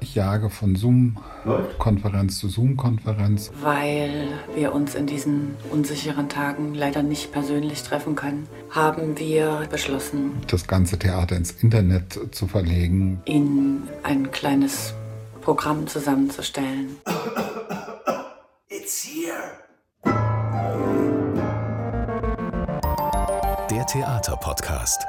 [0.00, 3.50] Ich jage von Zoom-Konferenz zu Zoom-Konferenz.
[3.60, 10.32] Weil wir uns in diesen unsicheren Tagen leider nicht persönlich treffen können, haben wir beschlossen,
[10.46, 13.20] das ganze Theater ins Internet zu verlegen.
[13.24, 14.94] In ein kleines
[15.40, 16.96] Programm zusammenzustellen.
[18.68, 19.66] It's here.
[23.70, 25.04] Der Theaterpodcast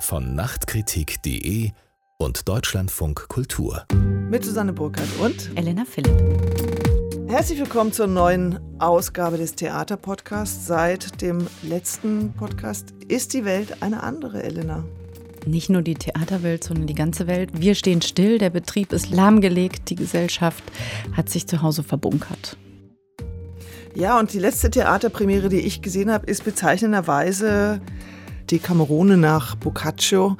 [0.00, 1.70] von Nachtkritik.de
[2.18, 3.84] und Deutschlandfunk Kultur.
[4.30, 6.14] Mit Susanne Burkhardt und Elena Philipp.
[7.28, 10.66] Herzlich willkommen zur neuen Ausgabe des Theaterpodcasts.
[10.66, 14.84] Seit dem letzten Podcast ist die Welt eine andere, Elena.
[15.44, 17.50] Nicht nur die Theaterwelt, sondern die ganze Welt.
[17.60, 20.64] Wir stehen still, der Betrieb ist lahmgelegt, die Gesellschaft
[21.12, 22.56] hat sich zu Hause verbunkert.
[23.94, 27.80] Ja, und die letzte Theaterpremiere, die ich gesehen habe, ist bezeichnenderweise
[28.50, 30.36] die Kamerone nach Boccaccio,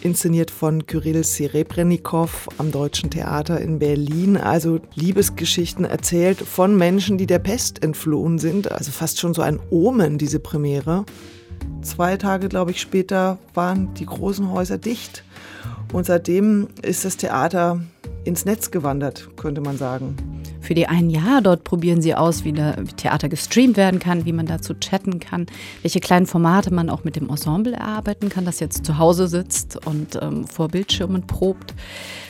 [0.00, 4.36] inszeniert von Kyrill Serebrennikov am Deutschen Theater in Berlin.
[4.36, 8.70] Also Liebesgeschichten erzählt von Menschen, die der Pest entflohen sind.
[8.70, 11.04] Also fast schon so ein Omen, diese Premiere.
[11.82, 15.24] Zwei Tage, glaube ich, später waren die großen Häuser dicht.
[15.92, 17.80] Und seitdem ist das Theater
[18.24, 20.39] ins Netz gewandert, könnte man sagen
[20.70, 21.42] für die ein Jahr.
[21.42, 25.18] Dort probieren sie aus, wie, der, wie Theater gestreamt werden kann, wie man dazu chatten
[25.18, 25.46] kann,
[25.82, 29.84] welche kleinen Formate man auch mit dem Ensemble erarbeiten kann, das jetzt zu Hause sitzt
[29.84, 31.74] und ähm, vor Bildschirmen probt.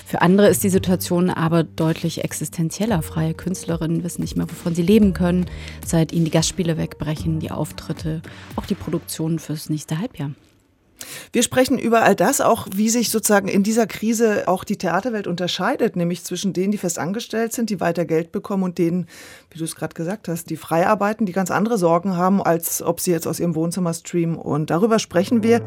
[0.07, 3.03] Für andere ist die Situation aber deutlich existenzieller.
[3.03, 5.45] Freie Künstlerinnen wissen nicht mehr, wovon sie leben können,
[5.85, 8.23] seit ihnen die Gastspiele wegbrechen, die Auftritte,
[8.57, 10.31] auch die Produktionen fürs nächste Halbjahr.
[11.33, 15.27] Wir sprechen über all das, auch wie sich sozusagen in dieser Krise auch die Theaterwelt
[15.27, 19.07] unterscheidet, nämlich zwischen denen, die fest angestellt sind, die weiter Geld bekommen und denen,
[19.51, 22.83] wie du es gerade gesagt hast, die frei arbeiten, die ganz andere Sorgen haben, als
[22.83, 24.37] ob sie jetzt aus ihrem Wohnzimmer streamen.
[24.37, 25.61] Und darüber sprechen wir.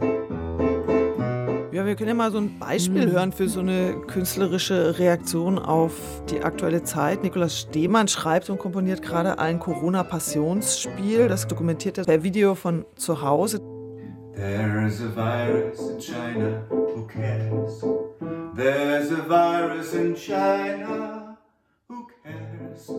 [1.73, 5.94] Ja, wir können ja mal so ein Beispiel hören für so eine künstlerische Reaktion auf
[6.30, 7.23] die aktuelle Zeit.
[7.23, 11.28] Nikolaus Stehmann schreibt und komponiert gerade ein Corona-Passionsspiel.
[11.28, 13.72] Das dokumentiert er per Video von zu Hause.
[14.35, 17.83] There's a virus in China, who cares?
[18.55, 21.38] There's a virus in China,
[21.88, 22.89] who cares?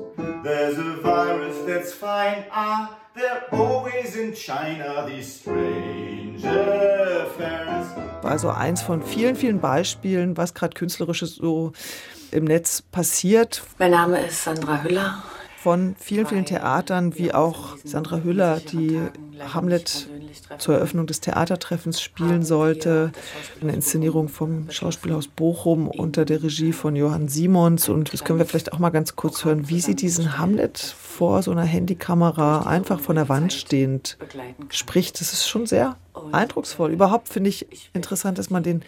[0.44, 7.88] There's a virus that's fine, ah, they're always in China, these strange affairs.
[8.22, 11.72] Also eins von vielen, vielen Beispielen, was gerade künstlerisches so
[12.30, 13.62] im Netz passiert.
[13.78, 15.22] Mein Name ist Sandra Hüller
[15.64, 19.00] von vielen, vielen Theatern, wie auch Sandra Hüller, die
[19.54, 20.10] Hamlet
[20.58, 23.12] zur Eröffnung des Theatertreffens spielen sollte.
[23.62, 27.88] Eine Inszenierung vom Schauspielhaus Bochum unter der Regie von Johann Simons.
[27.88, 31.42] Und das können wir vielleicht auch mal ganz kurz hören, wie sie diesen Hamlet vor
[31.42, 34.18] so einer Handykamera einfach von der Wand stehend
[34.68, 35.18] spricht.
[35.18, 35.96] Das ist schon sehr
[36.30, 36.92] eindrucksvoll.
[36.92, 38.82] Überhaupt finde ich interessant, dass man den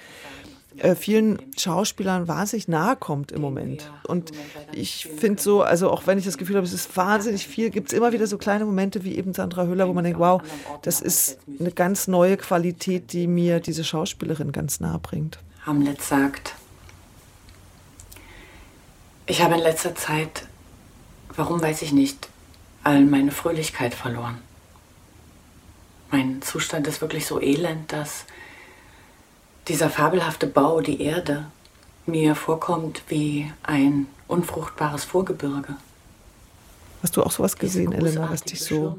[0.79, 3.91] äh, vielen Schauspielern wahnsinnig nahe kommt im Moment.
[4.07, 4.33] Und
[4.73, 7.89] ich finde so, also auch wenn ich das Gefühl habe, es ist wahnsinnig viel, gibt
[7.89, 10.43] es immer wieder so kleine Momente wie eben Sandra Hüller, wo man denkt, wow,
[10.83, 15.39] das ist eine ganz neue Qualität, die mir diese Schauspielerin ganz nahe bringt.
[15.65, 16.55] Hamlet sagt,
[19.27, 20.47] ich habe in letzter Zeit,
[21.35, 22.29] warum weiß ich nicht,
[22.85, 24.39] all meine Fröhlichkeit verloren.
[26.13, 28.27] Mein Zustand ist wirklich so elend, dass
[29.69, 31.47] dieser fabelhafte Bau, die Erde,
[32.07, 35.75] mir vorkommt wie ein unfruchtbares Vorgebirge.
[37.03, 38.99] Hast du auch sowas gesehen, Elena, was dich so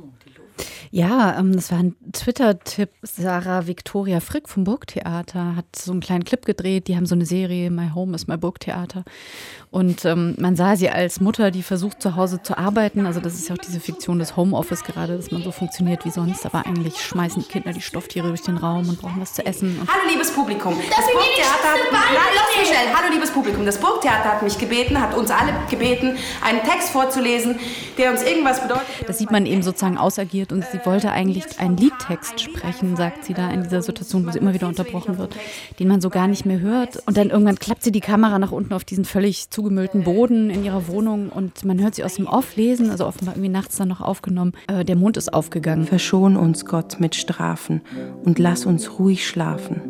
[0.91, 2.89] ja, ähm, das war ein Twitter-Tipp.
[3.01, 6.87] Sarah Victoria Frick vom Burgtheater hat so einen kleinen Clip gedreht.
[6.87, 9.03] Die haben so eine Serie, My Home is My Burgtheater.
[9.69, 13.05] Und ähm, man sah sie als Mutter, die versucht zu Hause zu arbeiten.
[13.05, 16.09] Also das ist ja auch diese Fiktion des Homeoffice gerade, dass man so funktioniert wie
[16.09, 16.45] sonst.
[16.45, 19.79] Aber eigentlich schmeißen die Kinder die Stofftiere durch den Raum und brauchen was zu essen.
[19.87, 20.73] Hallo liebes Publikum.
[20.77, 22.95] Das, das Burgtheater hat, schnell.
[22.95, 23.65] Hallo liebes Publikum.
[23.65, 27.59] Das Burgtheater hat mich gebeten, hat uns alle gebeten, einen Text vorzulesen,
[27.97, 28.87] der uns irgendwas bedeutet.
[29.05, 33.33] Das sieht man eben sozusagen ausagiert und sie wollte eigentlich einen Liedtext sprechen, sagt sie
[33.33, 35.35] da in dieser Situation, wo sie immer wieder unterbrochen wird,
[35.79, 36.97] den man so gar nicht mehr hört.
[37.05, 40.63] Und dann irgendwann klappt sie die Kamera nach unten auf diesen völlig zugemüllten Boden in
[40.63, 43.87] ihrer Wohnung und man hört sie aus dem Off lesen, also offenbar irgendwie nachts dann
[43.87, 44.53] noch aufgenommen.
[44.67, 45.85] Äh, der Mond ist aufgegangen.
[45.85, 47.81] Verschon uns Gott mit Strafen
[48.23, 49.81] und lass uns ruhig schlafen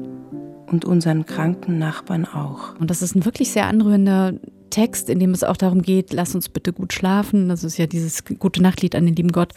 [0.68, 2.76] und unseren kranken Nachbarn auch.
[2.80, 4.34] Und das ist ein wirklich sehr anrührender
[4.70, 7.50] Text, in dem es auch darum geht, lass uns bitte gut schlafen.
[7.50, 9.54] Das ist ja dieses gute Nachtlied an den lieben Gott,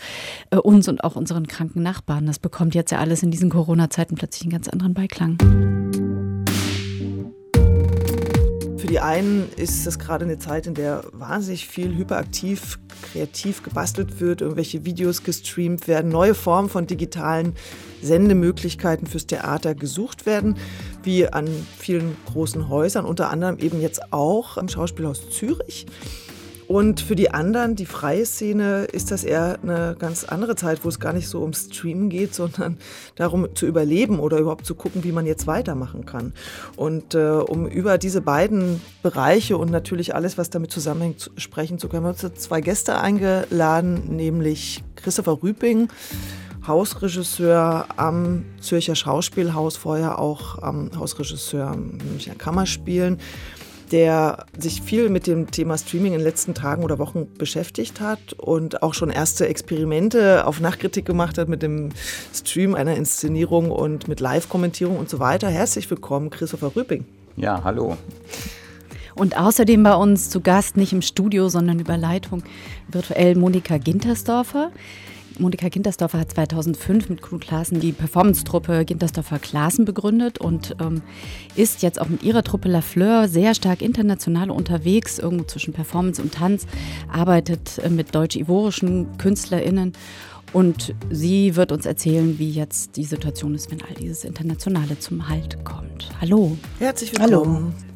[0.50, 2.26] äh, uns und auch unseren kranken Nachbarn.
[2.26, 5.89] Das bekommt jetzt ja alles in diesen Corona-Zeiten plötzlich einen ganz anderen Beiklang.
[8.90, 12.80] Die einen ist das gerade eine Zeit, in der wahnsinnig viel hyperaktiv,
[13.12, 17.54] kreativ gebastelt wird, irgendwelche Videos gestreamt werden, neue Formen von digitalen
[18.02, 20.56] Sendemöglichkeiten fürs Theater gesucht werden.
[21.02, 21.48] wie an
[21.78, 25.86] vielen großen Häusern, unter anderem eben jetzt auch am Schauspielhaus Zürich.
[26.70, 30.88] Und für die anderen, die freie Szene, ist das eher eine ganz andere Zeit, wo
[30.88, 32.78] es gar nicht so um Streamen geht, sondern
[33.16, 36.32] darum zu überleben oder überhaupt zu gucken, wie man jetzt weitermachen kann.
[36.76, 41.88] Und äh, um über diese beiden Bereiche und natürlich alles, was damit zusammenhängt, sprechen zu
[41.88, 45.88] können, haben wir uns zwei Gäste eingeladen, nämlich Christopher Rüping,
[46.68, 53.18] Hausregisseur am Zürcher Schauspielhaus, vorher auch am Hausregisseur Münchner Kammerspielen
[53.92, 58.32] der sich viel mit dem Thema Streaming in den letzten Tagen oder Wochen beschäftigt hat
[58.34, 61.90] und auch schon erste Experimente auf Nachkritik gemacht hat mit dem
[62.32, 65.48] Stream einer Inszenierung und mit Live-Kommentierung und so weiter.
[65.48, 67.04] Herzlich willkommen, Christopher Rüpping.
[67.36, 67.96] Ja, hallo.
[69.14, 72.42] Und außerdem bei uns zu Gast, nicht im Studio, sondern über Leitung,
[72.88, 74.70] virtuell Monika Gintersdorfer.
[75.40, 81.02] Monika Gintersdorfer hat 2005 mit Knut Klaassen die Performance-Truppe Gintersdorfer Klaassen begründet und ähm,
[81.56, 86.20] ist jetzt auch mit ihrer Truppe La Fleur sehr stark international unterwegs, irgendwo zwischen Performance
[86.20, 86.66] und Tanz,
[87.10, 89.94] arbeitet äh, mit deutsch-ivorischen KünstlerInnen
[90.52, 95.28] und sie wird uns erzählen, wie jetzt die Situation ist, wenn all dieses Internationale zum
[95.28, 96.10] Halt kommt.
[96.20, 96.56] Hallo.
[96.78, 97.56] Herzlich willkommen.
[97.56, 97.89] Hallo.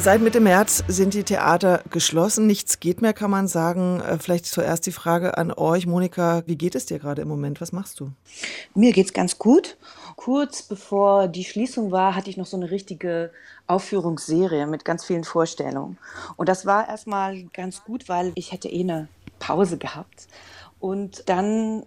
[0.00, 2.46] Seit Mitte März sind die Theater geschlossen.
[2.46, 4.00] Nichts geht mehr, kann man sagen.
[4.00, 6.44] Äh, vielleicht zuerst die Frage an euch, Monika.
[6.46, 7.60] Wie geht es dir gerade im Moment?
[7.60, 8.12] Was machst du?
[8.74, 9.76] Mir geht es ganz gut.
[10.14, 13.32] Kurz bevor die Schließung war, hatte ich noch so eine richtige
[13.66, 15.98] Aufführungsserie mit ganz vielen Vorstellungen.
[16.36, 19.08] Und das war erstmal ganz gut, weil ich hätte eh eine
[19.40, 20.28] Pause gehabt.
[20.78, 21.84] Und dann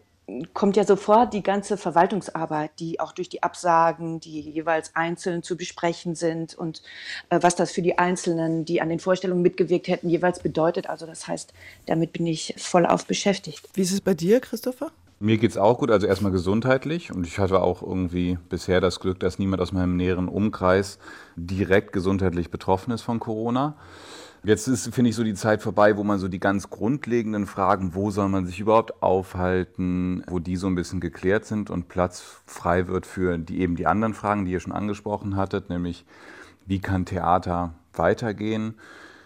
[0.53, 5.57] kommt ja sofort die ganze Verwaltungsarbeit, die auch durch die Absagen, die jeweils einzeln zu
[5.57, 6.81] besprechen sind und
[7.29, 10.89] äh, was das für die Einzelnen, die an den Vorstellungen mitgewirkt hätten, jeweils bedeutet.
[10.89, 11.53] Also das heißt,
[11.85, 13.67] damit bin ich voll auf beschäftigt.
[13.73, 14.91] Wie ist es bei dir, Christopher?
[15.19, 18.99] Mir geht es auch gut, also erstmal gesundheitlich und ich hatte auch irgendwie bisher das
[18.99, 20.97] Glück, dass niemand aus meinem näheren Umkreis
[21.35, 23.75] direkt gesundheitlich betroffen ist von Corona.
[24.43, 27.93] Jetzt ist, finde ich, so die Zeit vorbei, wo man so die ganz grundlegenden Fragen,
[27.93, 32.41] wo soll man sich überhaupt aufhalten, wo die so ein bisschen geklärt sind und Platz
[32.47, 36.05] frei wird für die eben die anderen Fragen, die ihr schon angesprochen hattet, nämlich
[36.65, 38.73] wie kann Theater weitergehen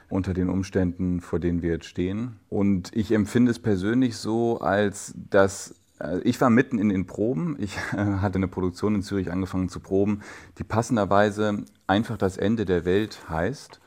[0.10, 2.40] unter den Umständen, vor denen wir jetzt stehen.
[2.50, 7.56] Und ich empfinde es persönlich so, als dass äh, ich war mitten in den Proben.
[7.60, 10.22] Ich hatte eine Produktion in Zürich angefangen zu proben,
[10.58, 13.80] die passenderweise einfach das Ende der Welt heißt.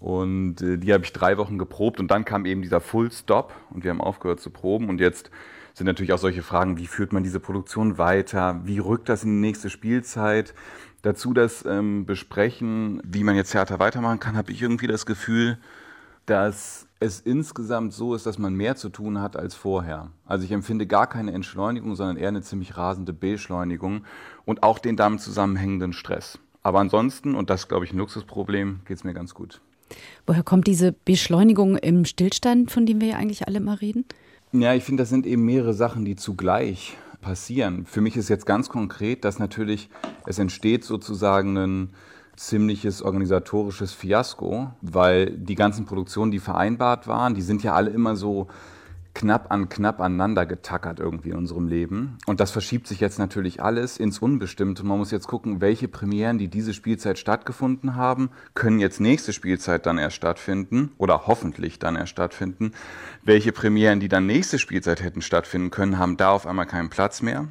[0.00, 3.52] Und äh, die habe ich drei Wochen geprobt und dann kam eben dieser Full Stop
[3.70, 4.88] und wir haben aufgehört zu proben.
[4.88, 5.30] Und jetzt
[5.74, 8.60] sind natürlich auch solche Fragen, wie führt man diese Produktion weiter?
[8.64, 10.54] Wie rückt das in die nächste Spielzeit?
[11.02, 15.58] Dazu das ähm, Besprechen, wie man jetzt Theater weitermachen kann, habe ich irgendwie das Gefühl,
[16.26, 20.10] dass es insgesamt so ist, dass man mehr zu tun hat als vorher.
[20.26, 24.04] Also ich empfinde gar keine Entschleunigung, sondern eher eine ziemlich rasende Beschleunigung
[24.44, 26.38] und auch den damit zusammenhängenden Stress.
[26.62, 29.60] Aber ansonsten, und das glaube ich ein Luxusproblem, geht es mir ganz gut.
[30.26, 34.04] Woher kommt diese Beschleunigung im Stillstand, von dem wir ja eigentlich alle immer reden?
[34.52, 37.84] Ja, ich finde, das sind eben mehrere Sachen, die zugleich passieren.
[37.84, 39.90] Für mich ist jetzt ganz konkret, dass natürlich
[40.26, 41.90] es entsteht sozusagen ein
[42.36, 48.16] ziemliches organisatorisches Fiasko, weil die ganzen Produktionen, die vereinbart waren, die sind ja alle immer
[48.16, 48.46] so
[49.18, 52.18] knapp an knapp aneinander getackert irgendwie in unserem Leben.
[52.26, 54.86] Und das verschiebt sich jetzt natürlich alles ins Unbestimmte.
[54.86, 59.86] Man muss jetzt gucken, welche Premieren, die diese Spielzeit stattgefunden haben, können jetzt nächste Spielzeit
[59.86, 62.70] dann erst stattfinden oder hoffentlich dann erst stattfinden.
[63.24, 67.20] Welche Premieren, die dann nächste Spielzeit hätten stattfinden können, haben da auf einmal keinen Platz
[67.20, 67.48] mehr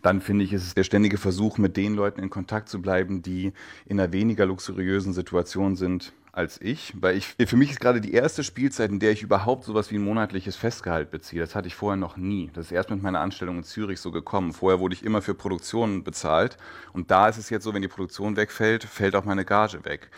[0.00, 3.22] dann finde ich, ist es der ständige Versuch, mit den Leuten in Kontakt zu bleiben,
[3.22, 3.52] die
[3.86, 6.94] in einer weniger luxuriösen Situation sind als ich.
[7.00, 9.96] Weil ich, für mich ist gerade die erste Spielzeit, in der ich überhaupt sowas wie
[9.96, 11.40] ein monatliches Festgehalt beziehe.
[11.40, 12.50] Das hatte ich vorher noch nie.
[12.54, 14.52] Das ist erst mit meiner Anstellung in Zürich so gekommen.
[14.52, 16.56] Vorher wurde ich immer für Produktionen bezahlt.
[16.92, 20.10] Und da ist es jetzt so, wenn die Produktion wegfällt, fällt auch meine Gage weg.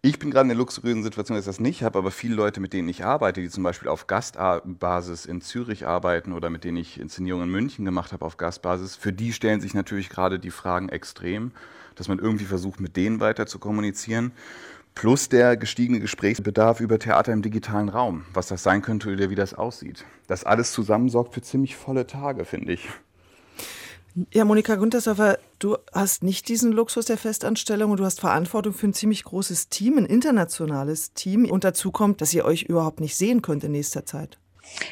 [0.00, 2.60] Ich bin gerade in der luxuriösen Situation, dass ich das nicht habe, aber viele Leute,
[2.60, 6.76] mit denen ich arbeite, die zum Beispiel auf Gastbasis in Zürich arbeiten oder mit denen
[6.76, 10.52] ich Inszenierungen in München gemacht habe auf Gastbasis, für die stellen sich natürlich gerade die
[10.52, 11.50] Fragen extrem,
[11.96, 14.30] dass man irgendwie versucht, mit denen weiter zu kommunizieren.
[14.94, 19.34] Plus der gestiegene Gesprächsbedarf über Theater im digitalen Raum, was das sein könnte oder wie
[19.34, 20.04] das aussieht.
[20.26, 22.88] Das alles zusammen sorgt für ziemlich volle Tage, finde ich.
[24.32, 28.88] Ja, Monika Guntersdorfer, du hast nicht diesen Luxus der Festanstellung und du hast Verantwortung für
[28.88, 31.48] ein ziemlich großes Team, ein internationales Team.
[31.48, 34.38] Und dazu kommt, dass ihr euch überhaupt nicht sehen könnt in nächster Zeit.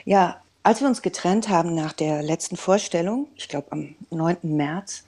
[0.05, 4.39] Ja, als wir uns getrennt haben nach der letzten Vorstellung, ich glaube am 9.
[4.43, 5.05] März,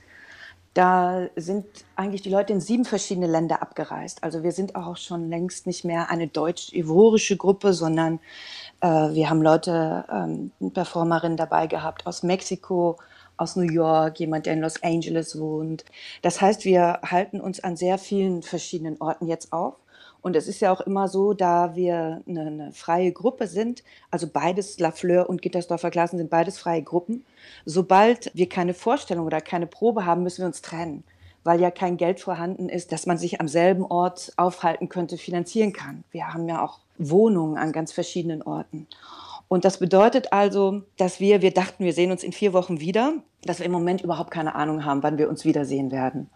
[0.79, 1.67] da sind
[1.97, 4.23] eigentlich die Leute in sieben verschiedene Länder abgereist.
[4.23, 8.21] Also wir sind auch schon längst nicht mehr eine deutsch-ivorische Gruppe, sondern
[8.81, 12.97] äh, wir haben Leute, ähm, Performerinnen dabei gehabt aus Mexiko,
[13.37, 15.85] aus New York, jemand, der in Los Angeles wohnt.
[16.23, 19.75] Das heißt, wir halten uns an sehr vielen verschiedenen Orten jetzt auf.
[20.21, 24.27] Und es ist ja auch immer so, da wir eine, eine freie Gruppe sind, also
[24.27, 27.25] beides, Lafleur und Gittersdorfer Klassen sind beides freie Gruppen.
[27.65, 31.05] Sobald wir keine Vorstellung oder keine Probe haben, müssen wir uns trennen,
[31.45, 35.73] weil ja kein Geld vorhanden ist, dass man sich am selben Ort aufhalten könnte, finanzieren
[35.73, 36.05] kann.
[36.11, 38.89] Wir haben ja auch Wohnungen an ganz verschiedenen Orten.
[39.47, 43.15] Und das bedeutet also, dass wir, wir dachten, wir sehen uns in vier Wochen wieder,
[43.43, 46.29] dass wir im Moment überhaupt keine Ahnung haben, wann wir uns wiedersehen werden.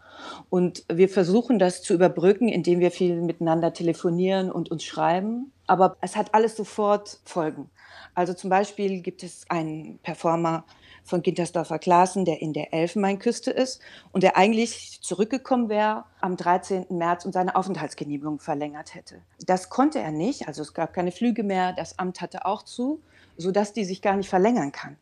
[0.50, 5.52] Und wir versuchen das zu überbrücken, indem wir viel miteinander telefonieren und uns schreiben.
[5.66, 7.70] Aber es hat alles sofort Folgen.
[8.14, 10.64] Also zum Beispiel gibt es einen Performer
[11.04, 13.80] von Gintersdorfer Klassen, der in der Elfenbeinküste ist
[14.12, 16.86] und der eigentlich zurückgekommen wäre am 13.
[16.90, 19.22] März und seine Aufenthaltsgenehmigung verlängert hätte.
[19.46, 23.00] Das konnte er nicht, also es gab keine Flüge mehr, das Amt hatte auch zu,
[23.36, 24.96] sodass die sich gar nicht verlängern kann.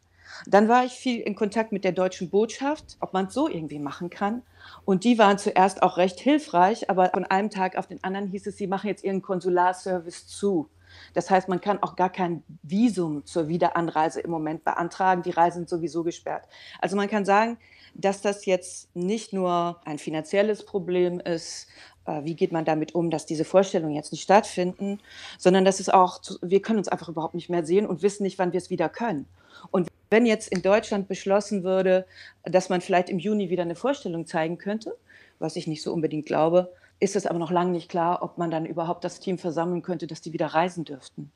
[0.46, 3.78] Dann war ich viel in Kontakt mit der deutschen Botschaft, ob man es so irgendwie
[3.78, 4.42] machen kann.
[4.84, 8.46] Und die waren zuerst auch recht hilfreich, aber von einem Tag auf den anderen hieß
[8.46, 10.68] es, sie machen jetzt ihren Konsularservice zu.
[11.14, 15.22] Das heißt, man kann auch gar kein Visum zur Wiederanreise im Moment beantragen.
[15.22, 16.48] Die Reisen sind sowieso gesperrt.
[16.80, 17.58] Also man kann sagen,
[17.94, 21.68] dass das jetzt nicht nur ein finanzielles Problem ist,
[22.06, 25.00] äh, wie geht man damit um, dass diese Vorstellungen jetzt nicht stattfinden,
[25.38, 28.38] sondern dass es auch, wir können uns einfach überhaupt nicht mehr sehen und wissen nicht,
[28.38, 29.26] wann wir es wieder können.
[29.70, 32.06] Und wenn jetzt in Deutschland beschlossen würde,
[32.42, 34.96] dass man vielleicht im Juni wieder eine Vorstellung zeigen könnte,
[35.38, 38.50] was ich nicht so unbedingt glaube, ist es aber noch lange nicht klar, ob man
[38.50, 41.32] dann überhaupt das Team versammeln könnte, dass die wieder reisen dürften.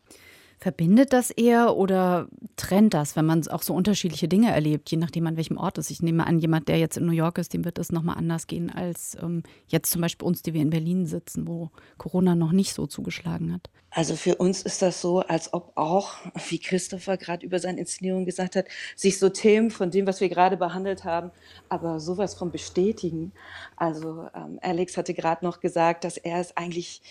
[0.58, 5.26] Verbindet das eher oder trennt das, wenn man auch so unterschiedliche Dinge erlebt, je nachdem
[5.26, 5.90] an welchem Ort ist?
[5.90, 8.46] Ich nehme an, jemand, der jetzt in New York ist, dem wird es nochmal anders
[8.46, 12.52] gehen als ähm, jetzt zum Beispiel uns, die wir in Berlin sitzen, wo Corona noch
[12.52, 13.70] nicht so zugeschlagen hat.
[13.90, 16.14] Also für uns ist das so, als ob auch,
[16.49, 20.28] wie Christopher gerade über seine Inszenierung gesagt hat, sich so Themen von dem, was wir
[20.28, 21.30] gerade behandelt haben,
[21.68, 23.30] aber sowas von bestätigen.
[23.76, 27.02] Also ähm, Alex hatte gerade noch gesagt, dass er es eigentlich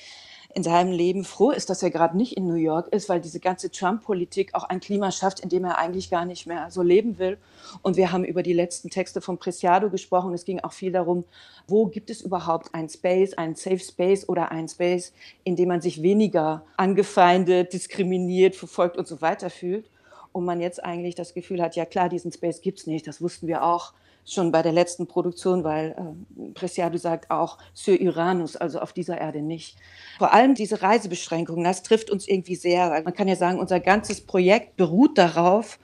[0.56, 3.40] in seinem Leben froh ist, dass er gerade nicht in New York ist, weil diese
[3.40, 7.18] ganze Trump-Politik auch ein Klima schafft, in dem er eigentlich gar nicht mehr so leben
[7.18, 7.38] will.
[7.82, 10.34] Und wir haben über die letzten Texte von Preciado gesprochen.
[10.34, 11.24] Es ging auch viel darum,
[11.68, 15.12] wo gibt es überhaupt einen Space, einen Safe Space oder einen Space,
[15.44, 19.90] in dem man sich weniger angefeindet, diskriminiert, verfolgt und so weiter fühlt.
[20.32, 23.22] Und man jetzt eigentlich das Gefühl hat, ja klar, diesen Space gibt es nicht, das
[23.22, 23.94] wussten wir auch
[24.26, 29.20] schon bei der letzten Produktion, weil äh, Preciado sagt auch sur Uranus, also auf dieser
[29.20, 29.78] Erde nicht.
[30.18, 33.80] Vor allem diese Reisebeschränkungen, das trifft uns irgendwie sehr, weil man kann ja sagen, unser
[33.80, 35.80] ganzes Projekt beruht darauf,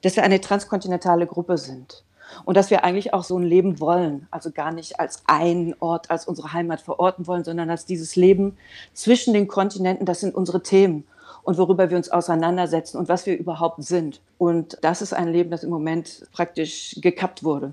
[0.00, 2.04] dass wir eine transkontinentale Gruppe sind
[2.44, 6.10] und dass wir eigentlich auch so ein Leben wollen, also gar nicht als einen Ort,
[6.10, 8.56] als unsere Heimat verorten wollen, sondern als dieses Leben
[8.94, 11.04] zwischen den Kontinenten, das sind unsere Themen
[11.44, 14.20] und worüber wir uns auseinandersetzen und was wir überhaupt sind.
[14.38, 17.72] Und das ist ein Leben, das im Moment praktisch gekappt wurde.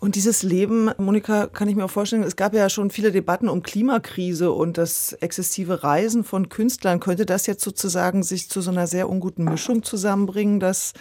[0.00, 3.48] Und dieses Leben, Monika, kann ich mir auch vorstellen, es gab ja schon viele Debatten
[3.48, 7.00] um Klimakrise und das exzessive Reisen von Künstlern.
[7.00, 10.92] Könnte das jetzt sozusagen sich zu so einer sehr unguten Mischung zusammenbringen, dass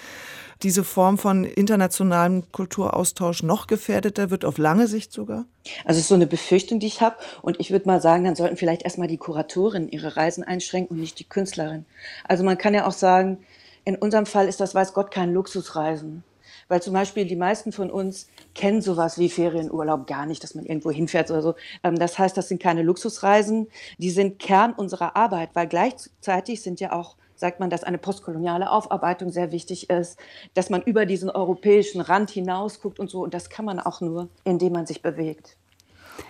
[0.63, 5.45] diese Form von internationalem Kulturaustausch noch gefährdeter wird, auf lange Sicht sogar?
[5.85, 7.17] Also es ist so eine Befürchtung, die ich habe.
[7.41, 11.01] Und ich würde mal sagen, dann sollten vielleicht erstmal die Kuratorin ihre Reisen einschränken und
[11.01, 11.85] nicht die Künstlerin.
[12.27, 13.39] Also man kann ja auch sagen,
[13.85, 16.23] in unserem Fall ist das, weiß Gott, kein Luxusreisen.
[16.67, 20.65] Weil zum Beispiel die meisten von uns kennen sowas wie Ferienurlaub gar nicht, dass man
[20.65, 21.55] irgendwo hinfährt oder so.
[21.83, 26.79] Ähm, das heißt, das sind keine Luxusreisen, die sind Kern unserer Arbeit, weil gleichzeitig sind
[26.79, 30.19] ja auch sagt man, dass eine postkoloniale Aufarbeitung sehr wichtig ist,
[30.53, 33.23] dass man über diesen europäischen Rand hinaus guckt und so.
[33.23, 35.55] Und das kann man auch nur, indem man sich bewegt.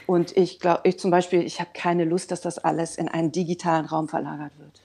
[0.05, 3.31] Und ich glaube, ich zum Beispiel, ich habe keine Lust, dass das alles in einen
[3.31, 4.81] digitalen Raum verlagert wird.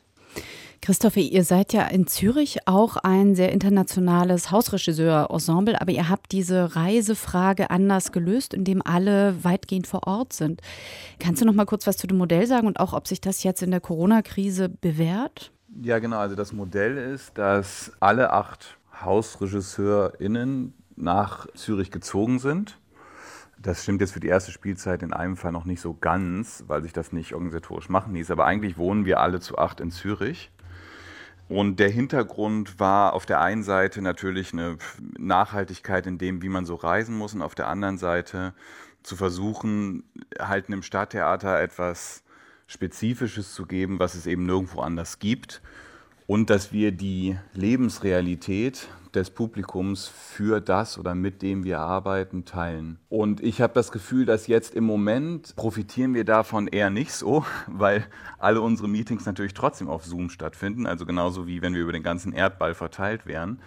[0.81, 6.75] Christophe, ihr seid ja in Zürich auch ein sehr internationales Hausregisseur-Ensemble, aber ihr habt diese
[6.75, 10.61] Reisefrage anders gelöst, indem alle weitgehend vor Ort sind.
[11.21, 13.45] Kannst du noch mal kurz was zu dem Modell sagen und auch, ob sich das
[13.45, 15.53] jetzt in der Corona-Krise bewährt?
[15.81, 16.19] Ja, genau.
[16.19, 22.79] Also das Modell ist, dass alle acht HausregisseurInnen nach Zürich gezogen sind.
[23.59, 26.83] Das stimmt jetzt für die erste Spielzeit in einem Fall noch nicht so ganz, weil
[26.83, 28.31] sich das nicht organisatorisch machen ließ.
[28.31, 30.51] Aber eigentlich wohnen wir alle zu acht in Zürich.
[31.49, 34.79] Und der Hintergrund war auf der einen Seite natürlich eine
[35.19, 38.55] Nachhaltigkeit in dem, wie man so reisen muss, und auf der anderen Seite
[39.03, 40.05] zu versuchen,
[40.39, 42.23] halt einem Stadttheater etwas
[42.67, 45.63] Spezifisches zu geben, was es eben nirgendwo anders gibt.
[46.27, 52.99] Und dass wir die Lebensrealität des Publikums für das oder mit dem wir arbeiten teilen.
[53.09, 57.45] Und ich habe das Gefühl, dass jetzt im Moment profitieren wir davon eher nicht so,
[57.67, 58.07] weil
[58.39, 62.03] alle unsere Meetings natürlich trotzdem auf Zoom stattfinden, also genauso wie wenn wir über den
[62.03, 63.61] ganzen Erdball verteilt wären,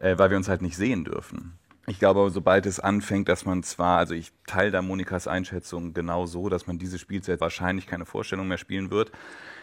[0.00, 1.58] äh, weil wir uns halt nicht sehen dürfen.
[1.88, 6.26] Ich glaube, sobald es anfängt, dass man zwar, also ich teile da Monikas Einschätzung genau
[6.26, 9.10] so, dass man diese Spielzeit wahrscheinlich keine Vorstellung mehr spielen wird,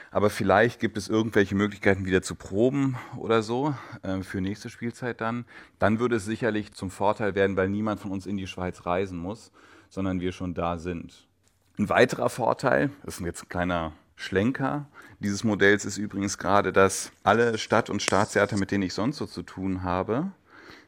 [0.10, 5.22] aber vielleicht gibt es irgendwelche Möglichkeiten wieder zu proben oder so äh, für nächste Spielzeit
[5.22, 5.46] dann.
[5.78, 9.20] Dann würde es sicherlich zum Vorteil werden, weil niemand von uns in die Schweiz reisen
[9.20, 9.52] muss,
[9.90, 11.28] sondern wir schon da sind.
[11.78, 14.88] Ein weiterer Vorteil, das ist jetzt ein kleiner Schlenker
[15.20, 19.28] dieses Modells, ist übrigens gerade, dass alle Stadt- und Staatstheater, mit denen ich sonst so
[19.28, 20.32] zu tun habe,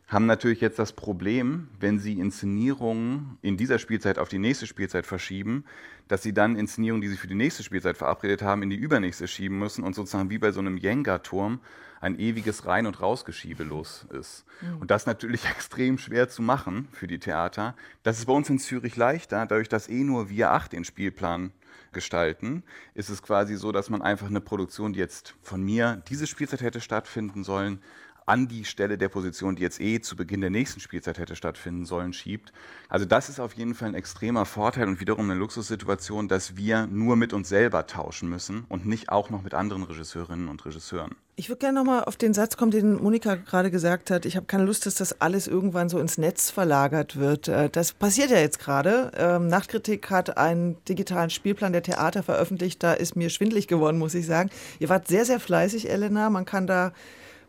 [0.07, 5.05] haben natürlich jetzt das Problem, wenn sie Inszenierungen in dieser Spielzeit auf die nächste Spielzeit
[5.05, 5.65] verschieben,
[6.07, 9.27] dass sie dann Inszenierungen, die sie für die nächste Spielzeit verabredet haben, in die übernächste
[9.27, 11.59] schieben müssen und sozusagen wie bei so einem Jenga-Turm
[11.99, 14.45] ein ewiges Rein- und Rausgeschiebe los ist.
[14.61, 14.77] Mhm.
[14.77, 17.75] Und das ist natürlich extrem schwer zu machen für die Theater.
[18.03, 21.51] Das ist bei uns in Zürich leichter, dadurch, dass eh nur wir acht den Spielplan
[21.91, 26.27] gestalten, ist es quasi so, dass man einfach eine Produktion, die jetzt von mir diese
[26.27, 27.81] Spielzeit hätte stattfinden sollen,
[28.27, 31.85] an die Stelle der Position, die jetzt eh zu Beginn der nächsten Spielzeit hätte stattfinden
[31.85, 32.51] sollen, schiebt.
[32.89, 36.87] Also das ist auf jeden Fall ein extremer Vorteil und wiederum eine Luxussituation, dass wir
[36.87, 41.15] nur mit uns selber tauschen müssen und nicht auch noch mit anderen Regisseurinnen und Regisseuren.
[41.37, 44.25] Ich würde gerne nochmal auf den Satz kommen, den Monika gerade gesagt hat.
[44.25, 47.47] Ich habe keine Lust, dass das alles irgendwann so ins Netz verlagert wird.
[47.47, 49.11] Äh, das passiert ja jetzt gerade.
[49.15, 52.81] Ähm, Nachtkritik hat einen digitalen Spielplan der Theater veröffentlicht.
[52.81, 54.49] Da ist mir schwindlig geworden, muss ich sagen.
[54.79, 56.29] Ihr wart sehr, sehr fleißig, Elena.
[56.31, 56.91] Man kann da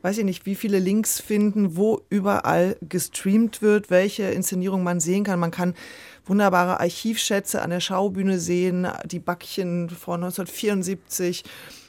[0.03, 5.25] weiß ich nicht, wie viele Links finden, wo überall gestreamt wird, welche Inszenierung man sehen
[5.25, 5.41] kann.
[5.41, 5.75] Man kann
[6.25, 11.43] wunderbare Archivschätze an der Schaubühne sehen, die Backchen von 1974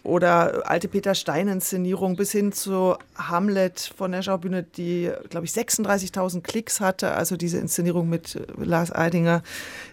[0.04, 6.42] oder alte Peter Stein-Inszenierung bis hin zu Hamlet von der Schaubühne, die, glaube ich, 36.000
[6.42, 7.12] Klicks hatte.
[7.12, 9.44] Also diese Inszenierung mit Lars Eidinger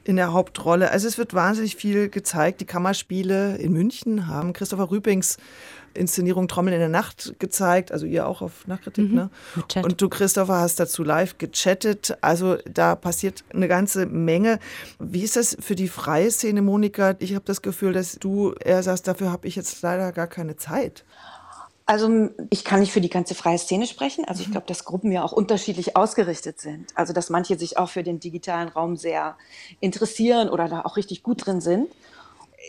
[0.04, 0.90] in der Hauptrolle.
[0.90, 2.60] Also es wird wahnsinnig viel gezeigt.
[2.60, 5.38] Die Kammerspiele in München haben Christopher Rübings
[5.96, 9.14] Inszenierung Trommeln in der Nacht gezeigt, also ihr auch auf Nachkritik, mhm.
[9.14, 9.30] ne?
[9.82, 12.16] Und du, Christopher, hast dazu live gechattet.
[12.20, 14.58] Also da passiert eine ganze Menge.
[14.98, 17.14] Wie ist das für die freie Szene, Monika?
[17.18, 20.56] Ich habe das Gefühl, dass du eher sagst, dafür habe ich jetzt leider gar keine
[20.56, 21.04] Zeit.
[21.88, 24.24] Also ich kann nicht für die ganze freie Szene sprechen.
[24.24, 24.52] Also ich mhm.
[24.52, 26.86] glaube, dass Gruppen ja auch unterschiedlich ausgerichtet sind.
[26.96, 29.36] Also dass manche sich auch für den digitalen Raum sehr
[29.78, 31.88] interessieren oder da auch richtig gut drin sind.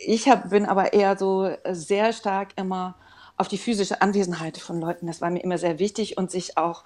[0.06, 2.94] Ich hab, bin aber eher so sehr stark immer
[3.38, 5.06] auf die physische Anwesenheit von Leuten.
[5.06, 6.84] Das war mir immer sehr wichtig und sich auch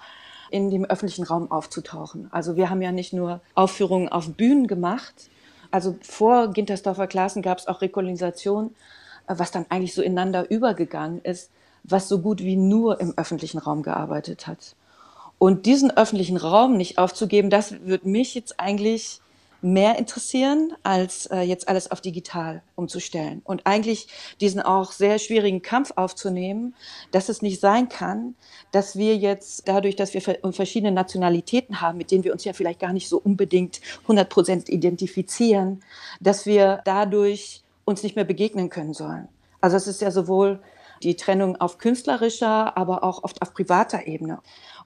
[0.51, 2.27] in dem öffentlichen Raum aufzutauchen.
[2.31, 5.29] Also wir haben ja nicht nur Aufführungen auf Bühnen gemacht.
[5.71, 8.75] Also vor Gintersdorfer Klassen gab es auch Rekolonisation,
[9.27, 11.49] äh, was dann eigentlich so ineinander übergegangen ist,
[11.83, 14.75] was so gut wie nur im öffentlichen Raum gearbeitet hat.
[15.39, 19.22] Und diesen öffentlichen Raum nicht aufzugeben, das wird mich jetzt eigentlich
[19.63, 23.41] mehr interessieren, als äh, jetzt alles auf digital umzustellen.
[23.45, 24.07] Und eigentlich
[24.41, 26.75] diesen auch sehr schwierigen Kampf aufzunehmen,
[27.11, 28.35] dass es nicht sein kann,
[28.71, 32.79] dass wir jetzt dadurch, dass wir verschiedene Nationalitäten haben, mit denen wir uns ja vielleicht
[32.79, 35.83] gar nicht so unbedingt 100 Prozent identifizieren,
[36.19, 39.27] dass wir dadurch uns nicht mehr begegnen können sollen.
[39.61, 40.59] Also es ist ja sowohl
[41.03, 44.39] die Trennung auf künstlerischer, aber auch oft auf privater Ebene.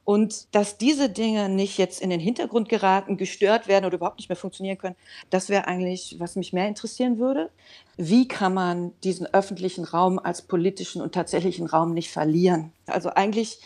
[0.07, 4.29] Und dass diese Dinge nicht jetzt in den Hintergrund geraten, gestört werden oder überhaupt nicht
[4.29, 4.95] mehr funktionieren können,
[5.31, 7.49] das wäre eigentlich, was mich mehr interessieren würde.
[7.97, 12.71] Wie kann man diesen öffentlichen Raum als politischen und tatsächlichen Raum nicht verlieren?
[12.85, 13.59] Also eigentlich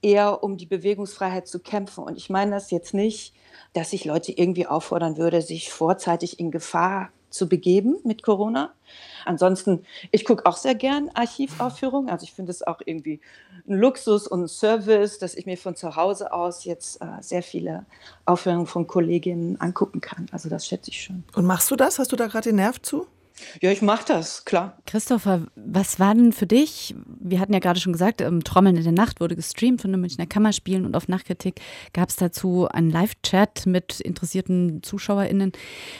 [0.00, 2.04] eher um die Bewegungsfreiheit zu kämpfen.
[2.04, 3.34] Und ich meine das jetzt nicht,
[3.74, 8.72] dass ich Leute irgendwie auffordern würde, sich vorzeitig in Gefahr zu begeben mit Corona.
[9.24, 12.10] Ansonsten, ich gucke auch sehr gern Archivaufführungen.
[12.10, 13.20] Also ich finde es auch irgendwie
[13.66, 17.42] ein Luxus und ein Service, dass ich mir von zu Hause aus jetzt äh, sehr
[17.42, 17.86] viele
[18.24, 20.26] Aufführungen von Kolleginnen angucken kann.
[20.32, 21.24] Also das schätze ich schon.
[21.34, 21.98] Und machst du das?
[21.98, 23.06] Hast du da gerade den Nerv zu?
[23.60, 24.78] Ja, ich mache das, klar.
[24.86, 26.94] Christopher, was war denn für dich?
[27.20, 30.00] Wir hatten ja gerade schon gesagt, ähm, Trommeln in der Nacht wurde gestreamt von den
[30.00, 31.60] Münchner Kammerspielen und auf Nachtkritik
[31.92, 35.52] gab es dazu einen Live-Chat mit interessierten ZuschauerInnen.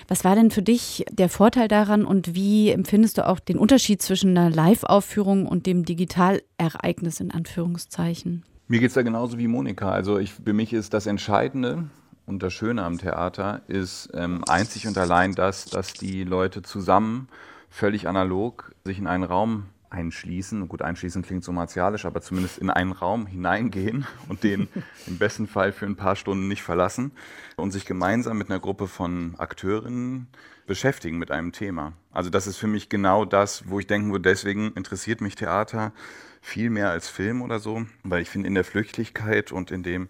[0.08, 4.02] Was war denn für dich der Vorteil daran und wie empfindest du auch den Unterschied
[4.02, 8.44] zwischen einer Live-Aufführung und dem Digitalereignis in Anführungszeichen?
[8.68, 9.90] Mir geht es da genauso wie Monika.
[9.90, 11.90] Also ich, für mich ist das Entscheidende,
[12.26, 17.28] und das Schöne am Theater ist ähm, einzig und allein das, dass die Leute zusammen,
[17.68, 20.68] völlig analog, sich in einen Raum einschließen.
[20.68, 24.68] Gut, einschließen klingt so martialisch, aber zumindest in einen Raum hineingehen und den
[25.06, 27.12] im besten Fall für ein paar Stunden nicht verlassen
[27.56, 30.28] und sich gemeinsam mit einer Gruppe von Akteurinnen
[30.66, 31.92] beschäftigen mit einem Thema.
[32.12, 35.92] Also das ist für mich genau das, wo ich denken würde, deswegen interessiert mich Theater
[36.40, 40.08] viel mehr als Film oder so, weil ich finde in der Flüchtigkeit und in dem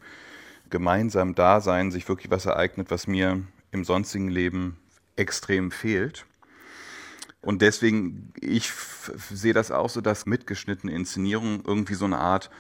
[0.73, 4.79] gemeinsam Dasein sich wirklich was ereignet, was mir im sonstigen Leben
[5.15, 6.27] extrem fehlt.
[7.41, 8.73] Und deswegen, ich
[9.31, 12.51] sehe das auch so, dass mitgeschnittene Inszenierungen irgendwie so eine Art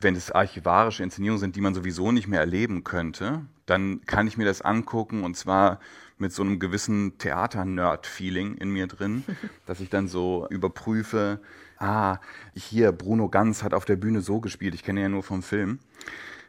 [0.00, 4.36] wenn es archivarische Inszenierungen sind, die man sowieso nicht mehr erleben könnte, dann kann ich
[4.36, 5.80] mir das angucken und zwar
[6.18, 9.24] mit so einem gewissen Theater-Nerd-Feeling in mir drin,
[9.66, 11.40] dass ich dann so überprüfe,
[11.78, 12.18] ah,
[12.54, 15.42] hier, Bruno Ganz hat auf der Bühne so gespielt, ich kenne ihn ja nur vom
[15.42, 15.78] Film.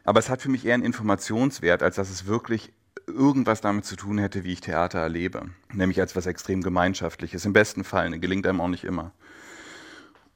[0.08, 2.72] Aber es hat für mich eher einen Informationswert, als dass es wirklich
[3.06, 5.50] irgendwas damit zu tun hätte, wie ich Theater erlebe.
[5.74, 7.44] Nämlich als was extrem Gemeinschaftliches.
[7.44, 9.12] Im besten Fall, ne, gelingt einem auch nicht immer.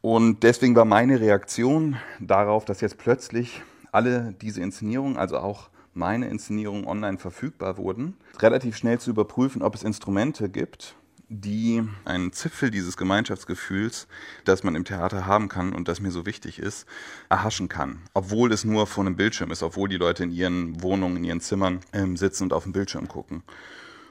[0.03, 6.29] Und deswegen war meine Reaktion darauf, dass jetzt plötzlich alle diese Inszenierungen, also auch meine
[6.29, 10.97] Inszenierungen online verfügbar wurden, relativ schnell zu überprüfen, ob es Instrumente gibt,
[11.33, 14.07] die einen Zipfel dieses Gemeinschaftsgefühls,
[14.45, 16.87] das man im Theater haben kann und das mir so wichtig ist,
[17.31, 18.01] erhaschen kann.
[18.13, 21.41] Obwohl es nur vor einem Bildschirm ist, obwohl die Leute in ihren Wohnungen, in ihren
[21.41, 23.43] Zimmern ähm, sitzen und auf dem Bildschirm gucken.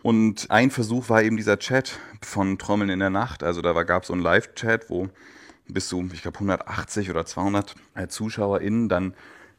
[0.02, 3.44] Und ein Versuch war eben dieser Chat von Trommeln in der Nacht.
[3.44, 5.10] Also da gab es so einen Live-Chat, wo
[5.68, 9.14] bis zu, ich glaube, 180 oder 200 äh, ZuschauerInnen dann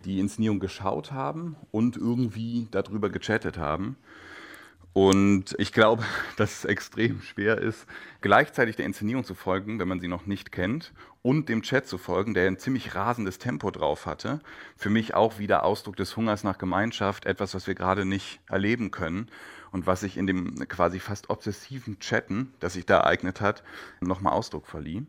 [0.04, 3.96] die Inszenierung geschaut haben und irgendwie darüber gechattet haben.
[4.92, 6.04] Und ich glaube,
[6.36, 7.86] dass es extrem schwer ist,
[8.20, 11.98] gleichzeitig der Inszenierung zu folgen, wenn man sie noch nicht kennt, und dem Chat zu
[11.98, 14.40] folgen, der ein ziemlich rasendes Tempo drauf hatte.
[14.76, 18.90] Für mich auch wieder Ausdruck des Hungers nach Gemeinschaft, etwas, was wir gerade nicht erleben
[18.90, 19.28] können
[19.70, 23.62] und was sich in dem quasi fast obsessiven Chatten, das sich da ereignet hat,
[24.00, 25.06] nochmal Ausdruck verlieh.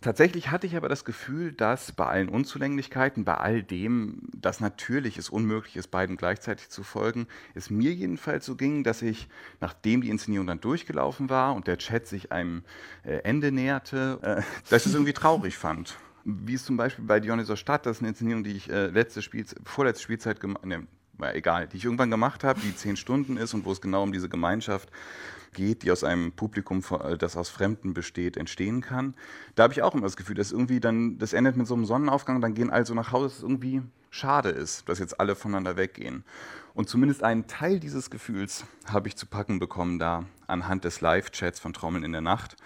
[0.00, 5.16] Tatsächlich hatte ich aber das Gefühl, dass bei allen Unzulänglichkeiten, bei all dem, dass natürlich
[5.16, 9.28] es unmöglich ist, beiden gleichzeitig zu folgen, es mir jedenfalls so ging, dass ich,
[9.60, 12.64] nachdem die Inszenierung dann durchgelaufen war und der Chat sich einem
[13.04, 15.96] äh, Ende näherte, äh, dass ich es irgendwie traurig fand.
[16.24, 19.22] Wie es zum Beispiel bei Dionysos Stadt, das ist eine Inszenierung, die ich äh, letzte
[19.22, 20.86] Spielzeit, vorletzte Spielzeit gemacht ne,
[21.32, 24.12] egal, die ich irgendwann gemacht habe, die zehn Stunden ist und wo es genau um
[24.12, 24.90] diese Gemeinschaft
[25.52, 29.14] geht, die aus einem Publikum, äh, das aus Fremden besteht, entstehen kann.
[29.54, 31.84] Da habe ich auch immer das Gefühl, dass irgendwie dann, das endet mit so einem
[31.84, 35.34] Sonnenaufgang, dann gehen alle so nach Hause, dass es irgendwie schade ist, dass jetzt alle
[35.34, 36.24] voneinander weggehen.
[36.74, 41.60] Und zumindest einen Teil dieses Gefühls habe ich zu packen bekommen da anhand des Live-Chats
[41.60, 42.56] von Trommeln in der Nacht.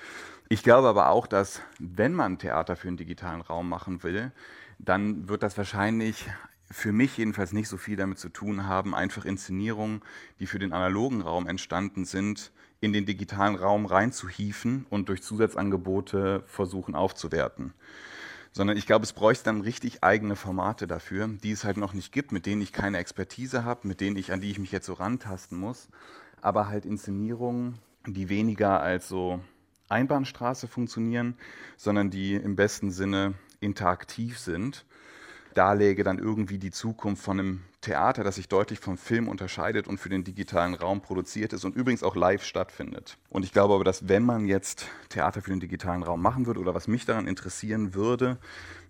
[0.49, 4.33] Ich glaube aber auch, dass wenn man Theater für einen digitalen Raum machen will,
[4.79, 6.29] dann wird das wahrscheinlich
[6.71, 10.03] für mich jedenfalls nicht so viel damit zu tun haben, einfach Inszenierungen,
[10.41, 16.45] die für den analogen Raum entstanden sind, in den digitalen Raum reinzuhieven und durch Zusatzangebote
[16.47, 17.73] versuchen aufzuwerten.
[18.53, 22.13] Sondern ich glaube, es bräuchte dann richtig eigene Formate dafür, die es halt noch nicht
[22.13, 24.87] gibt, mit denen ich keine Expertise habe, mit denen ich, an die ich mich jetzt
[24.87, 25.89] so rantasten muss.
[26.41, 29.41] Aber halt Inszenierungen, die weniger als so
[29.89, 31.37] Einbahnstraße funktionieren,
[31.77, 34.87] sondern die im besten Sinne interaktiv sind
[35.57, 39.99] darlege dann irgendwie die Zukunft von einem Theater, das sich deutlich vom Film unterscheidet und
[39.99, 43.17] für den digitalen Raum produziert ist und übrigens auch live stattfindet.
[43.31, 46.59] Und ich glaube aber, dass wenn man jetzt Theater für den digitalen Raum machen würde
[46.59, 48.39] oder was mich daran interessieren würde,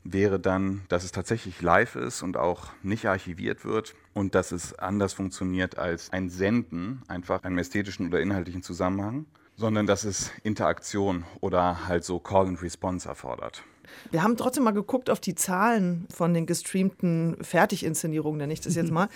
[0.03, 4.79] wäre dann, dass es tatsächlich live ist und auch nicht archiviert wird und dass es
[4.79, 11.25] anders funktioniert als ein Senden, einfach einen ästhetischen oder inhaltlichen Zusammenhang, sondern dass es Interaktion
[11.41, 13.63] oder halt so Call and Response erfordert.
[14.11, 18.75] Wir haben trotzdem mal geguckt auf die Zahlen von den gestreamten Fertiginszenierungen, nenne ich das
[18.75, 19.09] jetzt mal.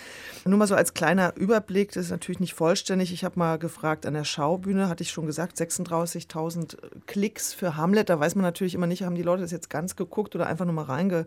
[0.45, 3.13] Nur mal so als kleiner Überblick, das ist natürlich nicht vollständig.
[3.13, 8.09] Ich habe mal gefragt, an der Schaubühne hatte ich schon gesagt, 36.000 Klicks für Hamlet.
[8.09, 10.65] Da weiß man natürlich immer nicht, haben die Leute das jetzt ganz geguckt oder einfach
[10.65, 11.25] nur mal reinge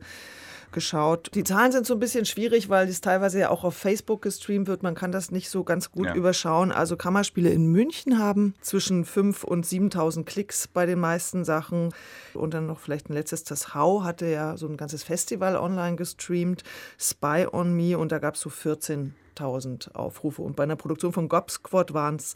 [0.75, 1.31] geschaut.
[1.35, 4.69] Die Zahlen sind so ein bisschen schwierig, weil es teilweise ja auch auf Facebook gestreamt
[4.69, 4.83] wird.
[4.83, 6.15] Man kann das nicht so ganz gut ja.
[6.15, 6.71] überschauen.
[6.71, 11.95] Also Kammerspiele in München haben zwischen 5.000 und 7.000 Klicks bei den meisten Sachen.
[12.35, 15.97] Und dann noch vielleicht ein letztes, das Hau hatte ja so ein ganzes Festival online
[15.97, 16.63] gestreamt,
[16.99, 20.43] Spy on Me, und da gab es so 14.000 Aufrufe.
[20.43, 22.35] Und bei einer Produktion von Gob Squad waren es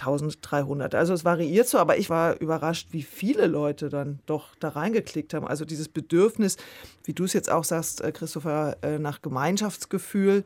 [0.00, 0.94] 1300.
[0.94, 5.34] Also es variiert so, aber ich war überrascht, wie viele Leute dann doch da reingeklickt
[5.34, 5.46] haben.
[5.46, 6.56] Also dieses Bedürfnis,
[7.04, 10.44] wie du es jetzt auch sagst, äh, Christopher, äh, nach Gemeinschaftsgefühl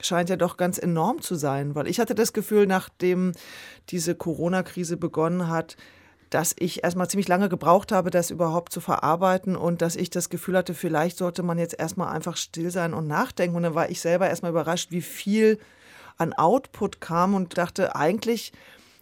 [0.00, 3.32] scheint ja doch ganz enorm zu sein, weil ich hatte das Gefühl, nachdem
[3.90, 5.76] diese Corona-Krise begonnen hat,
[6.30, 10.28] dass ich erstmal ziemlich lange gebraucht habe, das überhaupt zu verarbeiten und dass ich das
[10.28, 13.56] Gefühl hatte, vielleicht sollte man jetzt erstmal einfach still sein und nachdenken.
[13.56, 15.58] Und dann war ich selber erstmal überrascht, wie viel
[16.18, 18.52] an Output kam und dachte, eigentlich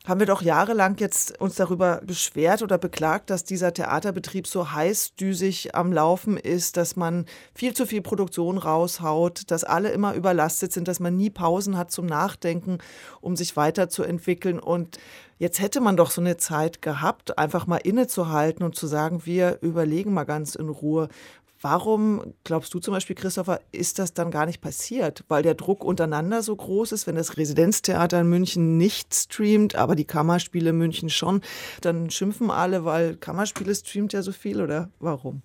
[0.06, 5.74] haben wir doch jahrelang jetzt uns darüber beschwert oder beklagt, dass dieser Theaterbetrieb so heißdüsig
[5.74, 10.86] am Laufen ist, dass man viel zu viel Produktion raushaut, dass alle immer überlastet sind,
[10.86, 12.78] dass man nie Pausen hat zum Nachdenken,
[13.20, 14.60] um sich weiterzuentwickeln.
[14.60, 14.98] Und
[15.38, 19.58] jetzt hätte man doch so eine Zeit gehabt, einfach mal innezuhalten und zu sagen, wir
[19.60, 21.08] überlegen mal ganz in Ruhe,
[21.68, 25.24] Warum glaubst du zum Beispiel, Christopher, ist das dann gar nicht passiert?
[25.26, 29.96] Weil der Druck untereinander so groß ist, wenn das Residenztheater in München nicht streamt, aber
[29.96, 31.40] die Kammerspiele in München schon,
[31.80, 35.42] dann schimpfen alle, weil Kammerspiele streamt ja so viel oder warum?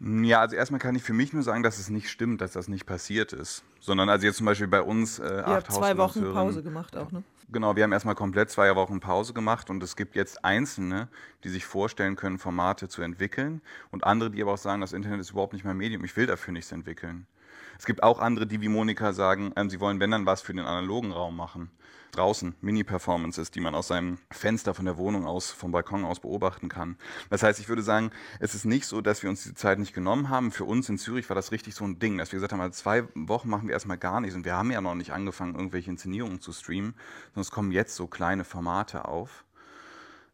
[0.00, 2.66] Ja, also erstmal kann ich für mich nur sagen, dass es nicht stimmt, dass das
[2.66, 3.62] nicht passiert ist.
[3.78, 5.18] Sondern also jetzt zum Beispiel bei uns.
[5.18, 7.22] Äh, Ihr habt zwei Wochen Pause gemacht auch, ne?
[7.48, 11.08] Genau, wir haben erstmal komplett zwei Wochen Pause gemacht und es gibt jetzt Einzelne,
[11.44, 15.20] die sich vorstellen können, Formate zu entwickeln und andere, die aber auch sagen, das Internet
[15.20, 17.26] ist überhaupt nicht mein Medium, ich will dafür nichts entwickeln.
[17.78, 20.52] Es gibt auch andere, die wie Monika sagen, ähm, sie wollen, wenn dann was für
[20.52, 21.70] den analogen Raum machen.
[22.12, 26.68] Draußen Mini-Performances, die man aus seinem Fenster von der Wohnung aus, vom Balkon aus beobachten
[26.68, 26.96] kann.
[27.28, 29.94] Das heißt, ich würde sagen, es ist nicht so, dass wir uns diese Zeit nicht
[29.94, 30.52] genommen haben.
[30.52, 32.74] Für uns in Zürich war das richtig so ein Ding, dass wir gesagt haben, also
[32.80, 34.36] zwei Wochen machen wir erstmal gar nichts.
[34.36, 36.94] Und wir haben ja noch nicht angefangen, irgendwelche Inszenierungen zu streamen,
[37.34, 39.43] es kommen jetzt so kleine Formate auf.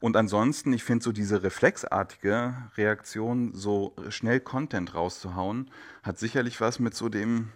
[0.01, 5.71] Und ansonsten, ich finde so diese reflexartige Reaktion, so schnell Content rauszuhauen,
[6.03, 7.51] hat sicherlich was mit so dem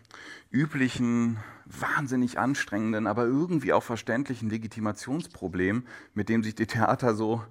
[0.51, 7.43] üblichen, wahnsinnig anstrengenden, aber irgendwie auch verständlichen Legitimationsproblem, mit dem sich die Theater so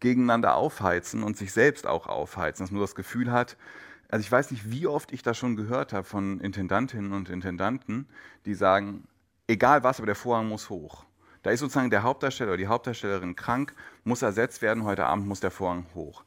[0.00, 3.56] gegeneinander aufheizen und sich selbst auch aufheizen, dass man das Gefühl hat,
[4.08, 8.08] also ich weiß nicht, wie oft ich das schon gehört habe von Intendantinnen und Intendanten,
[8.44, 9.06] die sagen,
[9.46, 11.04] egal was, aber der Vorhang muss hoch.
[11.42, 13.74] Da ist sozusagen der Hauptdarsteller oder die Hauptdarstellerin krank,
[14.04, 16.24] muss ersetzt werden, heute Abend muss der Vorhang hoch.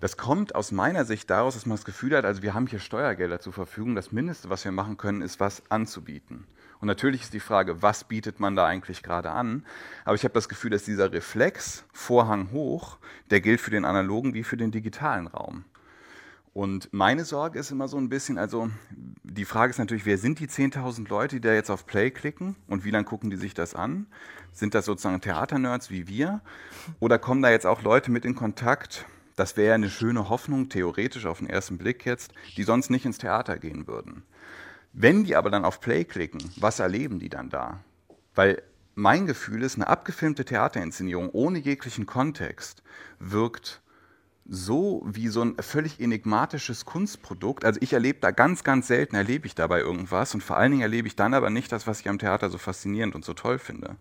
[0.00, 2.80] Das kommt aus meiner Sicht daraus, dass man das Gefühl hat, also wir haben hier
[2.80, 6.46] Steuergelder zur Verfügung, das Mindeste, was wir machen können, ist was anzubieten.
[6.80, 9.64] Und natürlich ist die Frage, was bietet man da eigentlich gerade an?
[10.04, 12.98] Aber ich habe das Gefühl, dass dieser Reflex, Vorhang hoch,
[13.30, 15.64] der gilt für den analogen wie für den digitalen Raum.
[16.52, 18.70] Und meine Sorge ist immer so ein bisschen, also
[19.22, 22.56] die Frage ist natürlich, wer sind die 10.000 Leute, die da jetzt auf Play klicken
[22.66, 24.06] und wie lange gucken die sich das an?
[24.52, 26.42] Sind das sozusagen Theaternerds wie wir?
[27.00, 29.06] Oder kommen da jetzt auch Leute mit in Kontakt?
[29.34, 33.16] Das wäre eine schöne Hoffnung, theoretisch auf den ersten Blick jetzt, die sonst nicht ins
[33.16, 34.22] Theater gehen würden.
[34.92, 37.80] Wenn die aber dann auf Play klicken, was erleben die dann da?
[38.34, 38.62] Weil
[38.94, 42.82] mein Gefühl ist, eine abgefilmte Theaterinszenierung ohne jeglichen Kontext
[43.18, 43.81] wirkt
[44.48, 47.64] so wie so ein völlig enigmatisches Kunstprodukt.
[47.64, 50.82] Also ich erlebe da ganz, ganz selten, erlebe ich dabei irgendwas und vor allen Dingen
[50.82, 53.58] erlebe ich dann aber nicht das, was ich am Theater so faszinierend und so toll
[53.58, 53.96] finde.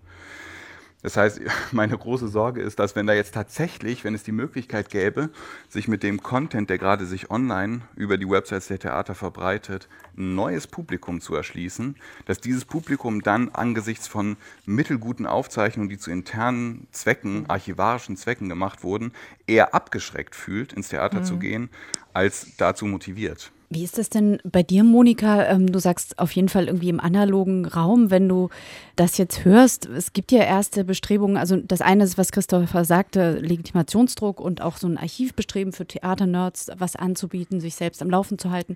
[1.04, 4.90] Das heißt, meine große Sorge ist, dass wenn da jetzt tatsächlich, wenn es die Möglichkeit
[4.90, 5.30] gäbe,
[5.70, 9.88] sich mit dem Content, der gerade sich online über die Websites der Theater verbreitet,
[10.18, 16.12] ein neues Publikum zu erschließen, dass dieses Publikum dann angesichts von mittelguten Aufzeichnungen, die zu
[16.12, 19.14] internen Zwecken, archivarischen Zwecken gemacht wurden,
[19.48, 21.26] eher abgeschreckt fühlt, ins Theater mhm.
[21.26, 21.70] zu gehen,
[22.14, 23.52] als dazu motiviert.
[23.74, 25.46] Wie ist das denn bei dir, Monika?
[25.46, 28.50] Ähm, du sagst auf jeden Fall irgendwie im analogen Raum, wenn du
[28.98, 29.86] das jetzt hörst.
[29.86, 31.38] Es gibt ja erste Bestrebungen.
[31.38, 36.70] Also das eine ist, was Christopher sagte, Legitimationsdruck und auch so ein Archivbestreben für Theaternerds,
[36.78, 38.76] was anzubieten, sich selbst am Laufen zu halten.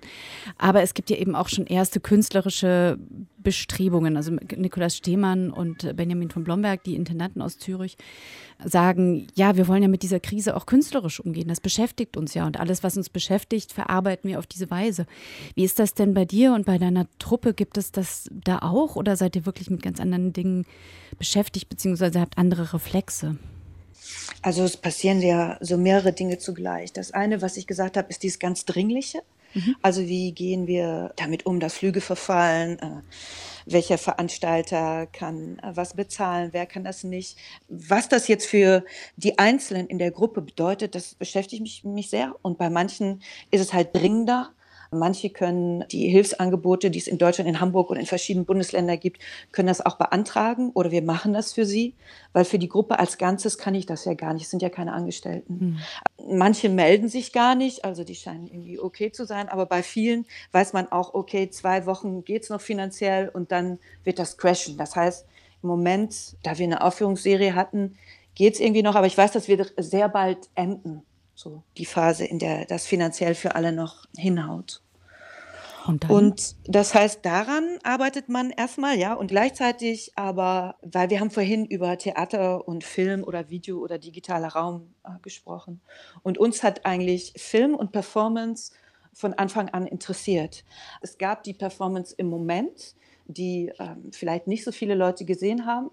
[0.56, 2.98] Aber es gibt ja eben auch schon erste künstlerische
[3.46, 4.16] Bestrebungen.
[4.16, 7.96] Also Nikolaus Stehmann und Benjamin von Blomberg, die Intendanten aus Zürich,
[8.64, 11.46] sagen, ja, wir wollen ja mit dieser Krise auch künstlerisch umgehen.
[11.46, 15.06] Das beschäftigt uns ja und alles, was uns beschäftigt, verarbeiten wir auf diese Weise.
[15.54, 17.54] Wie ist das denn bei dir und bei deiner Truppe?
[17.54, 20.66] Gibt es das da auch oder seid ihr wirklich mit ganz anderen Dingen
[21.16, 23.38] beschäftigt, beziehungsweise habt andere Reflexe?
[24.42, 26.92] Also es passieren ja so mehrere Dinge zugleich.
[26.92, 29.22] Das eine, was ich gesagt habe, ist dieses ganz Dringliche.
[29.56, 29.76] Mhm.
[29.80, 32.78] Also wie gehen wir damit um, dass Flüge verfallen?
[32.78, 33.00] Äh,
[33.64, 37.36] welcher Veranstalter kann äh, was bezahlen, wer kann das nicht?
[37.68, 38.84] Was das jetzt für
[39.16, 42.34] die Einzelnen in der Gruppe bedeutet, das beschäftigt mich, mich sehr.
[42.42, 44.50] Und bei manchen ist es halt dringender
[44.90, 49.20] Manche können die Hilfsangebote, die es in Deutschland, in Hamburg und in verschiedenen Bundesländern gibt,
[49.52, 51.94] können das auch beantragen oder wir machen das für sie,
[52.32, 54.70] weil für die Gruppe als Ganzes kann ich das ja gar nicht, es sind ja
[54.70, 55.78] keine Angestellten.
[56.18, 56.36] Mhm.
[56.36, 60.26] Manche melden sich gar nicht, also die scheinen irgendwie okay zu sein, aber bei vielen
[60.52, 64.76] weiß man auch, okay, zwei Wochen geht es noch finanziell und dann wird das crashen.
[64.76, 65.26] Das heißt,
[65.62, 67.96] im Moment, da wir eine Aufführungsserie hatten,
[68.34, 71.02] geht es irgendwie noch, aber ich weiß, dass wir sehr bald enden.
[71.36, 74.82] So die Phase, in der das finanziell für alle noch hinhaut.
[75.86, 81.30] Und, und, das heißt, daran arbeitet man erstmal, ja, und gleichzeitig aber, weil wir haben
[81.30, 85.80] vorhin über Theater und Film oder Video oder digitaler Raum äh, gesprochen.
[86.24, 88.72] Und uns hat eigentlich Film und Performance
[89.12, 90.64] von Anfang an interessiert.
[91.02, 92.96] Es gab die Performance im Moment,
[93.26, 95.90] die ähm, vielleicht nicht so viele Leute gesehen haben.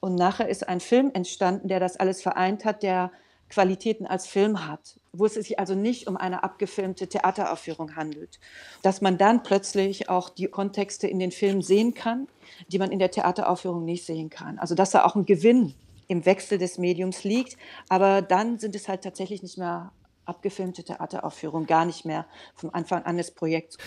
[0.00, 3.12] Und nachher ist ein Film entstanden, der das alles vereint hat, der
[3.48, 8.40] Qualitäten als Film hat, wo es sich also nicht um eine abgefilmte Theateraufführung handelt.
[8.82, 12.26] Dass man dann plötzlich auch die Kontexte in den Filmen sehen kann,
[12.68, 14.58] die man in der Theateraufführung nicht sehen kann.
[14.58, 15.74] Also dass da auch ein Gewinn
[16.08, 17.56] im Wechsel des Mediums liegt,
[17.88, 19.92] aber dann sind es halt tatsächlich nicht mehr
[20.24, 23.78] abgefilmte Theateraufführungen, gar nicht mehr vom Anfang an des Projekts.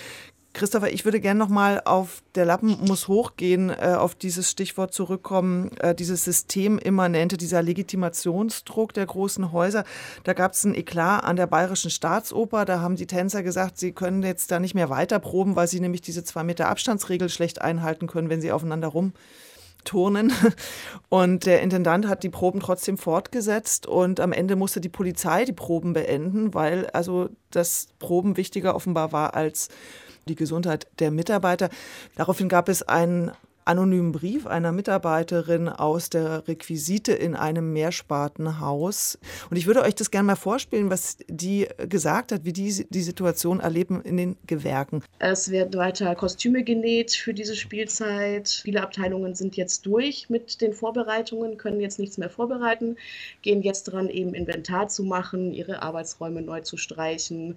[0.53, 4.93] Christopher, ich würde gerne noch mal auf der Lappen muss hochgehen, äh, auf dieses Stichwort
[4.93, 9.83] zurückkommen, äh, dieses Systemimmanente, dieser Legitimationsdruck der großen Häuser.
[10.23, 12.65] Da gab es ein Eklat an der Bayerischen Staatsoper.
[12.65, 15.79] Da haben die Tänzer gesagt, sie können jetzt da nicht mehr weiter proben, weil sie
[15.79, 19.13] nämlich diese zwei Meter Abstandsregel schlecht einhalten können, wenn sie aufeinander rum
[19.85, 20.33] turnen.
[21.09, 25.53] Und der Intendant hat die Proben trotzdem fortgesetzt und am Ende musste die Polizei die
[25.53, 29.69] Proben beenden, weil also das Proben wichtiger offenbar war als
[30.30, 31.70] die Gesundheit der Mitarbeiter.
[32.15, 33.32] Daraufhin gab es einen
[33.69, 39.19] anonymen Brief einer Mitarbeiterin aus der Requisite in einem Mehrspartenhaus.
[39.51, 43.01] Und ich würde euch das gerne mal vorspielen, was die gesagt hat, wie die die
[43.03, 45.03] Situation erleben in den Gewerken.
[45.19, 48.49] Es werden weiter Kostüme genäht für diese Spielzeit.
[48.49, 52.95] Viele Abteilungen sind jetzt durch mit den Vorbereitungen, können jetzt nichts mehr vorbereiten,
[53.43, 57.55] gehen jetzt dran, eben Inventar zu machen, ihre Arbeitsräume neu zu streichen,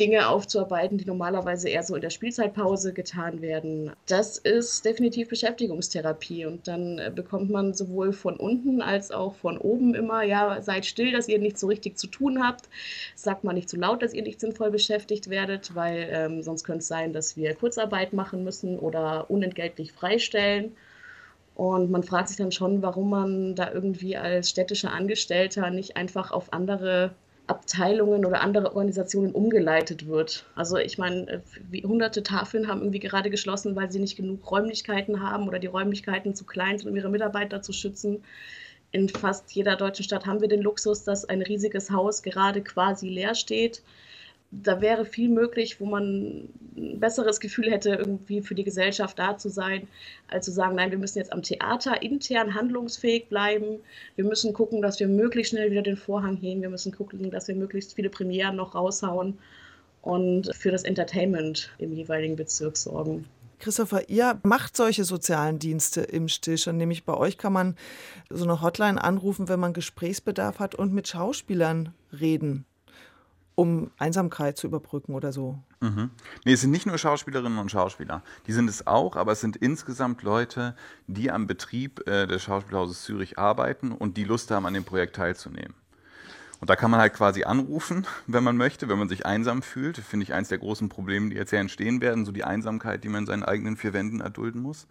[0.00, 3.92] Dinge aufzuarbeiten, die normalerweise eher so in der Spielzeitpause getan werden.
[4.06, 6.46] Das ist definitiv beschäftigt Beschäftigungstherapie.
[6.46, 10.86] Und dann äh, bekommt man sowohl von unten als auch von oben immer, ja, seid
[10.86, 12.68] still, dass ihr nichts so richtig zu tun habt.
[13.14, 16.80] Sagt mal nicht zu laut, dass ihr nicht sinnvoll beschäftigt werdet, weil ähm, sonst könnte
[16.80, 20.72] es sein, dass wir Kurzarbeit machen müssen oder unentgeltlich freistellen.
[21.54, 26.32] Und man fragt sich dann schon, warum man da irgendwie als städtischer Angestellter nicht einfach
[26.32, 27.14] auf andere
[27.46, 30.46] Abteilungen oder andere Organisationen umgeleitet wird.
[30.54, 35.22] Also ich meine, äh, hunderte Tafeln haben irgendwie gerade geschlossen, weil sie nicht genug Räumlichkeiten
[35.22, 38.24] haben oder die Räumlichkeiten zu klein sind, um ihre Mitarbeiter zu schützen.
[38.92, 43.08] In fast jeder deutschen Stadt haben wir den Luxus, dass ein riesiges Haus gerade quasi
[43.08, 43.82] leer steht
[44.62, 49.36] da wäre viel möglich, wo man ein besseres Gefühl hätte, irgendwie für die Gesellschaft da
[49.38, 49.88] zu sein,
[50.28, 53.80] als zu sagen, nein, wir müssen jetzt am Theater intern handlungsfähig bleiben.
[54.16, 56.62] Wir müssen gucken, dass wir möglichst schnell wieder den Vorhang heben.
[56.62, 59.38] Wir müssen gucken, dass wir möglichst viele Premieren noch raushauen
[60.02, 63.24] und für das Entertainment im jeweiligen Bezirk sorgen.
[63.60, 66.76] Christopher, ihr macht solche sozialen Dienste im Stillstand.
[66.76, 67.76] Nämlich bei euch kann man
[68.28, 72.66] so eine Hotline anrufen, wenn man Gesprächsbedarf hat und mit Schauspielern reden
[73.54, 75.58] um Einsamkeit zu überbrücken oder so.
[75.80, 76.10] Mhm.
[76.44, 78.22] Nee, es sind nicht nur Schauspielerinnen und Schauspieler.
[78.46, 80.74] Die sind es auch, aber es sind insgesamt Leute,
[81.06, 85.16] die am Betrieb äh, des Schauspielhauses Zürich arbeiten und die Lust haben, an dem Projekt
[85.16, 85.74] teilzunehmen.
[86.60, 89.98] Und da kann man halt quasi anrufen, wenn man möchte, wenn man sich einsam fühlt.
[89.98, 93.08] Finde ich eines der großen Probleme, die jetzt ja entstehen werden, so die Einsamkeit, die
[93.08, 94.86] man in seinen eigenen vier Wänden erdulden muss.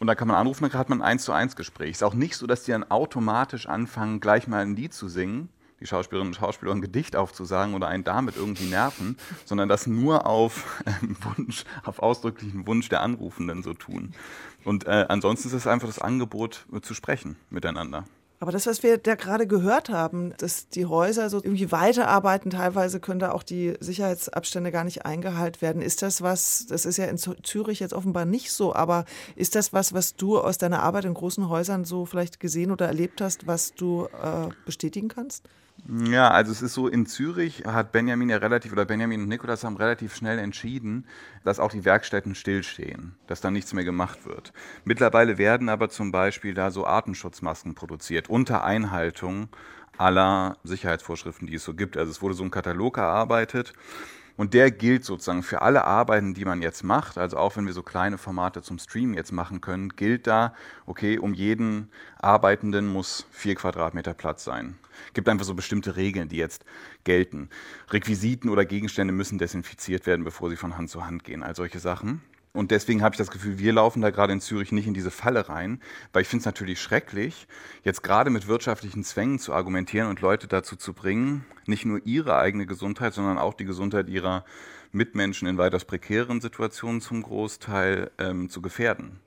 [0.00, 1.92] Und da kann man anrufen, dann hat man ein eins zu eins Gespräch.
[1.92, 5.08] Es ist auch nicht so, dass die dann automatisch anfangen, gleich mal ein Lied zu
[5.08, 5.48] singen,
[5.80, 10.26] die Schauspielerinnen und Schauspieler ein Gedicht aufzusagen oder einen damit irgendwie nerven, sondern das nur
[10.26, 14.14] auf ähm, Wunsch, auf ausdrücklichen Wunsch der Anrufenden so tun.
[14.64, 18.04] Und äh, ansonsten ist es einfach das Angebot äh, zu sprechen miteinander.
[18.40, 23.00] Aber das, was wir da gerade gehört haben, dass die Häuser so irgendwie weiterarbeiten, teilweise
[23.00, 25.82] können da auch die Sicherheitsabstände gar nicht eingehalten werden.
[25.82, 29.72] Ist das was, das ist ja in Zürich jetzt offenbar nicht so, aber ist das
[29.72, 33.48] was, was du aus deiner Arbeit in großen Häusern so vielleicht gesehen oder erlebt hast,
[33.48, 35.48] was du äh, bestätigen kannst?
[35.86, 39.64] Ja, also es ist so, in Zürich hat Benjamin ja relativ, oder Benjamin und Nikolas
[39.64, 41.06] haben relativ schnell entschieden,
[41.44, 44.52] dass auch die Werkstätten stillstehen, dass da nichts mehr gemacht wird.
[44.84, 49.48] Mittlerweile werden aber zum Beispiel da so Atemschutzmasken produziert, unter Einhaltung
[49.96, 51.96] aller Sicherheitsvorschriften, die es so gibt.
[51.96, 53.72] Also es wurde so ein Katalog erarbeitet
[54.38, 57.18] und der gilt sozusagen für alle Arbeiten, die man jetzt macht.
[57.18, 60.54] Also auch wenn wir so kleine Formate zum Streamen jetzt machen können, gilt da,
[60.86, 64.78] okay, um jeden Arbeitenden muss vier Quadratmeter Platz sein.
[65.12, 66.64] Gibt einfach so bestimmte Regeln, die jetzt
[67.02, 67.50] gelten.
[67.90, 71.42] Requisiten oder Gegenstände müssen desinfiziert werden, bevor sie von Hand zu Hand gehen.
[71.42, 72.22] All solche Sachen.
[72.58, 75.12] Und deswegen habe ich das Gefühl, wir laufen da gerade in Zürich nicht in diese
[75.12, 75.80] Falle rein,
[76.12, 77.46] weil ich finde es natürlich schrecklich,
[77.84, 82.36] jetzt gerade mit wirtschaftlichen Zwängen zu argumentieren und Leute dazu zu bringen, nicht nur ihre
[82.36, 84.44] eigene Gesundheit, sondern auch die Gesundheit ihrer
[84.90, 89.20] Mitmenschen in weitaus prekären Situationen zum Großteil ähm, zu gefährden.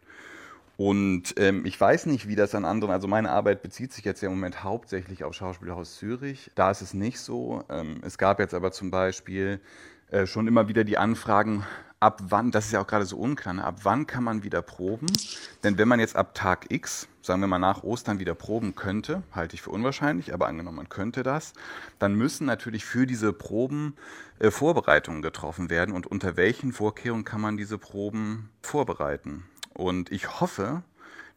[0.76, 4.20] Und ähm, ich weiß nicht, wie das an anderen, also meine Arbeit bezieht sich jetzt
[4.20, 6.52] ja im Moment hauptsächlich auf Schauspielhaus Zürich.
[6.56, 7.64] Da ist es nicht so.
[7.70, 9.62] Ähm, es gab jetzt aber zum Beispiel
[10.10, 11.64] äh, schon immer wieder die Anfragen,
[12.02, 13.64] ab wann, das ist ja auch gerade so unklar, ne?
[13.64, 15.06] ab wann kann man wieder proben?
[15.64, 19.22] Denn wenn man jetzt ab Tag X, sagen wir mal nach Ostern wieder proben könnte,
[19.32, 21.54] halte ich für unwahrscheinlich, aber angenommen, man könnte das,
[22.00, 23.96] dann müssen natürlich für diese Proben
[24.40, 25.94] äh, Vorbereitungen getroffen werden.
[25.94, 29.46] Und unter welchen Vorkehrungen kann man diese Proben vorbereiten?
[29.76, 30.82] Und ich hoffe,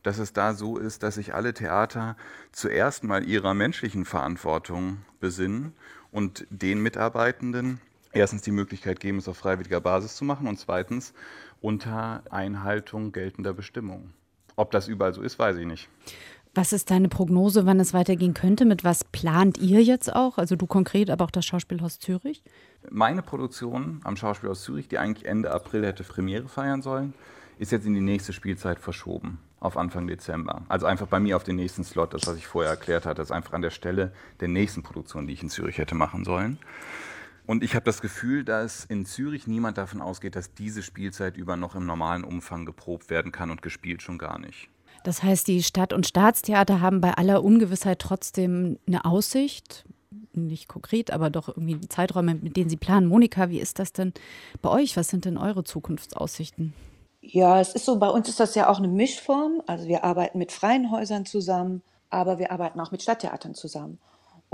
[0.02, 2.16] dass es da so ist, dass sich alle Theater
[2.52, 5.74] zuerst mal ihrer menschlichen Verantwortung besinnen
[6.10, 7.80] und den Mitarbeitenden
[8.14, 11.14] erstens die Möglichkeit geben, es auf freiwilliger Basis zu machen und zweitens
[11.60, 14.14] unter Einhaltung geltender Bestimmungen.
[14.56, 15.88] Ob das überall so ist, weiß ich nicht.
[16.56, 18.64] Was ist deine Prognose, wann es weitergehen könnte?
[18.64, 20.38] Mit was plant ihr jetzt auch?
[20.38, 22.44] Also du konkret, aber auch das Schauspielhaus Zürich?
[22.88, 27.12] Meine Produktion am Schauspielhaus Zürich, die eigentlich Ende April hätte Premiere feiern sollen,
[27.58, 30.62] ist jetzt in die nächste Spielzeit verschoben, auf Anfang Dezember.
[30.68, 33.32] Also einfach bei mir auf den nächsten Slot, das, was ich vorher erklärt hatte, ist
[33.32, 36.58] einfach an der Stelle der nächsten Produktion, die ich in Zürich hätte machen sollen.
[37.46, 41.56] Und ich habe das Gefühl, dass in Zürich niemand davon ausgeht, dass diese Spielzeit über
[41.56, 44.68] noch im normalen Umfang geprobt werden kann und gespielt schon gar nicht.
[45.04, 49.84] Das heißt, die Stadt- und Staatstheater haben bei aller Ungewissheit trotzdem eine Aussicht,
[50.32, 53.06] nicht konkret, aber doch irgendwie Zeiträume, mit denen Sie planen.
[53.06, 54.14] Monika, wie ist das denn
[54.62, 54.96] bei euch?
[54.96, 56.72] Was sind denn eure Zukunftsaussichten?
[57.20, 59.62] Ja, es ist so, bei uns ist das ja auch eine Mischform.
[59.66, 63.98] Also wir arbeiten mit freien Häusern zusammen, aber wir arbeiten auch mit Stadttheatern zusammen.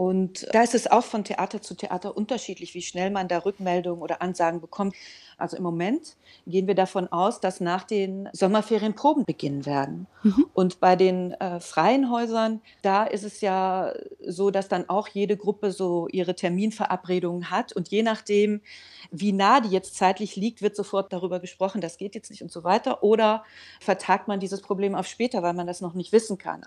[0.00, 4.00] Und da ist es auch von Theater zu Theater unterschiedlich, wie schnell man da Rückmeldungen
[4.00, 4.94] oder Ansagen bekommt.
[5.36, 10.06] Also im Moment gehen wir davon aus, dass nach den Sommerferien Proben beginnen werden.
[10.22, 10.46] Mhm.
[10.54, 13.92] Und bei den äh, freien Häusern, da ist es ja
[14.26, 17.74] so, dass dann auch jede Gruppe so ihre Terminverabredungen hat.
[17.74, 18.62] Und je nachdem,
[19.10, 22.50] wie nah die jetzt zeitlich liegt, wird sofort darüber gesprochen, das geht jetzt nicht und
[22.50, 23.02] so weiter.
[23.02, 23.44] Oder
[23.80, 26.62] vertagt man dieses Problem auf später, weil man das noch nicht wissen kann.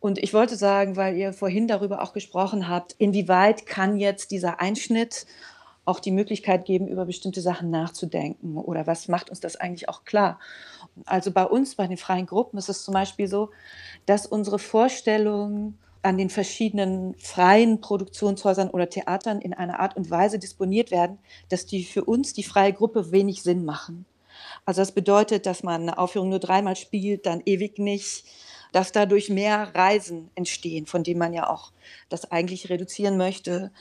[0.00, 4.60] Und ich wollte sagen, weil ihr vorhin darüber auch gesprochen habt, inwieweit kann jetzt dieser
[4.60, 5.26] Einschnitt
[5.84, 10.04] auch die Möglichkeit geben, über bestimmte Sachen nachzudenken oder was macht uns das eigentlich auch
[10.04, 10.38] klar?
[11.04, 13.50] Also bei uns, bei den freien Gruppen ist es zum Beispiel so,
[14.04, 20.38] dass unsere Vorstellungen an den verschiedenen freien Produktionshäusern oder Theatern in einer Art und Weise
[20.38, 21.18] disponiert werden,
[21.48, 24.06] dass die für uns, die freie Gruppe, wenig Sinn machen.
[24.64, 28.24] Also das bedeutet, dass man eine Aufführung nur dreimal spielt, dann ewig nicht,
[28.76, 31.72] dass dadurch mehr Reisen entstehen, von denen man ja auch
[32.10, 33.72] das eigentlich reduzieren möchte.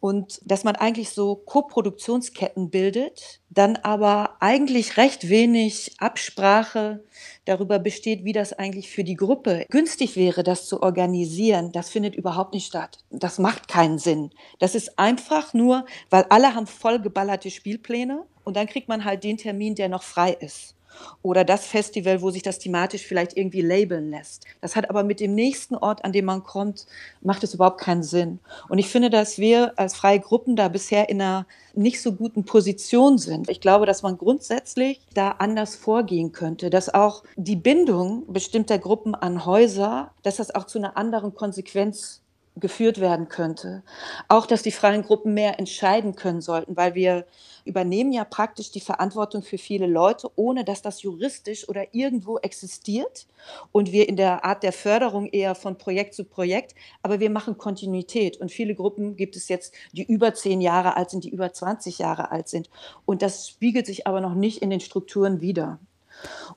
[0.00, 7.02] Und dass man eigentlich so Koproduktionsketten bildet, dann aber eigentlich recht wenig Absprache
[7.46, 11.72] darüber besteht, wie das eigentlich für die Gruppe günstig wäre, das zu organisieren.
[11.72, 12.98] Das findet überhaupt nicht statt.
[13.08, 14.30] Das macht keinen Sinn.
[14.58, 19.38] Das ist einfach nur, weil alle haben vollgeballerte Spielpläne und dann kriegt man halt den
[19.38, 20.74] Termin, der noch frei ist
[21.22, 24.44] oder das Festival, wo sich das thematisch vielleicht irgendwie labeln lässt.
[24.60, 26.86] Das hat aber mit dem nächsten Ort, an dem man kommt,
[27.22, 28.40] macht es überhaupt keinen Sinn.
[28.68, 32.44] Und ich finde, dass wir als freie Gruppen da bisher in einer nicht so guten
[32.44, 33.48] Position sind.
[33.48, 39.14] Ich glaube, dass man grundsätzlich da anders vorgehen könnte, dass auch die Bindung bestimmter Gruppen
[39.14, 42.23] an Häuser, dass das auch zu einer anderen Konsequenz
[42.56, 43.82] geführt werden könnte.
[44.28, 47.26] Auch, dass die freien Gruppen mehr entscheiden können sollten, weil wir
[47.64, 53.26] übernehmen ja praktisch die Verantwortung für viele Leute, ohne dass das juristisch oder irgendwo existiert.
[53.72, 57.58] Und wir in der Art der Förderung eher von Projekt zu Projekt, aber wir machen
[57.58, 58.36] Kontinuität.
[58.36, 61.98] Und viele Gruppen gibt es jetzt, die über zehn Jahre alt sind, die über 20
[61.98, 62.70] Jahre alt sind.
[63.04, 65.80] Und das spiegelt sich aber noch nicht in den Strukturen wider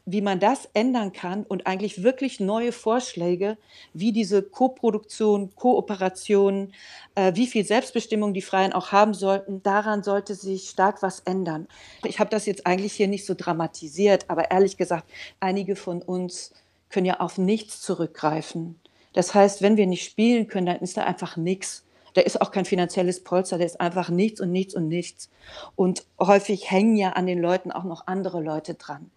[0.05, 3.57] wie man das ändern kann und eigentlich wirklich neue Vorschläge,
[3.93, 6.73] wie diese Koproduktion, Kooperation,
[7.15, 11.67] äh, wie viel Selbstbestimmung die Freien auch haben sollten, daran sollte sich stark was ändern.
[12.05, 16.53] Ich habe das jetzt eigentlich hier nicht so dramatisiert, aber ehrlich gesagt, einige von uns
[16.89, 18.79] können ja auf nichts zurückgreifen.
[19.13, 21.83] Das heißt, wenn wir nicht spielen können, dann ist da einfach nichts.
[22.13, 25.29] Da ist auch kein finanzielles Polster, da ist einfach nichts und nichts und nichts.
[25.75, 29.11] Und häufig hängen ja an den Leuten auch noch andere Leute dran.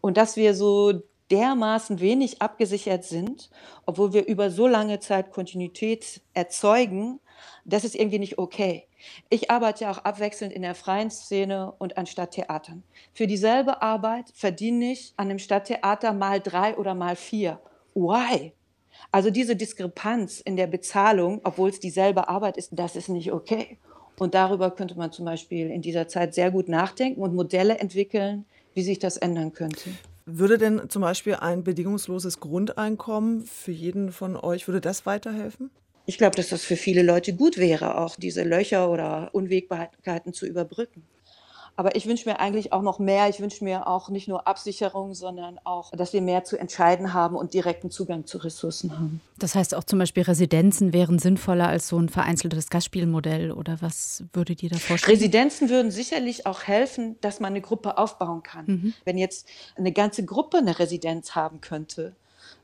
[0.00, 3.50] Und dass wir so dermaßen wenig abgesichert sind,
[3.86, 7.20] obwohl wir über so lange Zeit Kontinuität erzeugen,
[7.64, 8.86] das ist irgendwie nicht okay.
[9.30, 12.82] Ich arbeite ja auch abwechselnd in der freien Szene und an Stadttheatern.
[13.14, 17.60] Für dieselbe Arbeit verdiene ich an einem Stadttheater mal drei oder mal vier.
[17.94, 18.52] Why?
[19.10, 23.78] Also diese Diskrepanz in der Bezahlung, obwohl es dieselbe Arbeit ist, das ist nicht okay.
[24.18, 28.44] Und darüber könnte man zum Beispiel in dieser Zeit sehr gut nachdenken und Modelle entwickeln,
[28.74, 29.90] wie sich das ändern könnte.
[30.24, 35.70] Würde denn zum Beispiel ein bedingungsloses Grundeinkommen für jeden von euch, würde das weiterhelfen?
[36.06, 40.46] Ich glaube, dass das für viele Leute gut wäre, auch diese Löcher oder Unwägbarkeiten zu
[40.46, 41.04] überbrücken.
[41.82, 43.28] Aber ich wünsche mir eigentlich auch noch mehr.
[43.28, 47.34] Ich wünsche mir auch nicht nur Absicherung, sondern auch, dass wir mehr zu entscheiden haben
[47.34, 49.20] und direkten Zugang zu Ressourcen haben.
[49.36, 54.22] Das heißt auch zum Beispiel Residenzen wären sinnvoller als so ein vereinzeltes Gastspielmodell oder was
[54.32, 55.16] würdet ihr da vorstellen?
[55.16, 58.64] Residenzen würden sicherlich auch helfen, dass man eine Gruppe aufbauen kann.
[58.66, 58.94] Mhm.
[59.04, 62.14] Wenn jetzt eine ganze Gruppe eine Residenz haben könnte,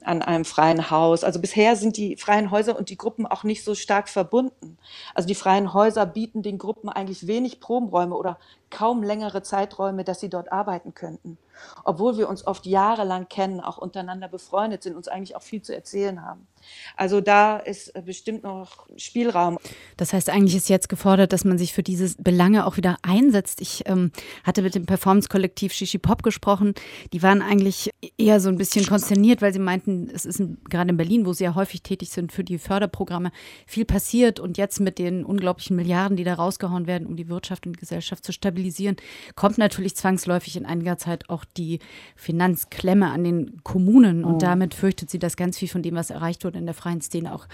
[0.03, 1.25] an einem freien Haus.
[1.25, 4.79] Also bisher sind die freien Häuser und die Gruppen auch nicht so stark verbunden.
[5.15, 8.39] Also die freien Häuser bieten den Gruppen eigentlich wenig Probenräume oder
[8.71, 11.39] kaum längere Zeiträume, dass sie dort arbeiten könnten.
[11.85, 15.75] Obwohl wir uns oft jahrelang kennen, auch untereinander befreundet sind, uns eigentlich auch viel zu
[15.75, 16.47] erzählen haben.
[16.97, 19.59] Also da ist äh, bestimmt noch Spielraum.
[19.97, 23.61] Das heißt, eigentlich ist jetzt gefordert, dass man sich für diese Belange auch wieder einsetzt.
[23.61, 24.13] Ich ähm,
[24.45, 26.75] hatte mit dem Performance-Kollektiv Shishi Pop gesprochen.
[27.13, 30.97] Die waren eigentlich eher so ein bisschen konsterniert, weil sie meinten, es ist gerade in
[30.97, 33.31] Berlin, wo sie ja häufig tätig sind für die Förderprogramme,
[33.67, 34.41] viel passiert.
[34.41, 37.81] Und jetzt mit den unglaublichen Milliarden, die da rausgehauen werden, um die Wirtschaft und die
[37.81, 38.97] Gesellschaft zu stabilisieren,
[39.35, 41.81] kommt natürlich zwangsläufig in einiger Zeit auch die
[42.17, 44.25] Finanzklemme an den Kommunen.
[44.25, 44.39] Und oh.
[44.39, 47.35] damit fürchtet sie, dass ganz viel von dem, was erreicht wurde, in der freien Szene
[47.35, 47.47] auch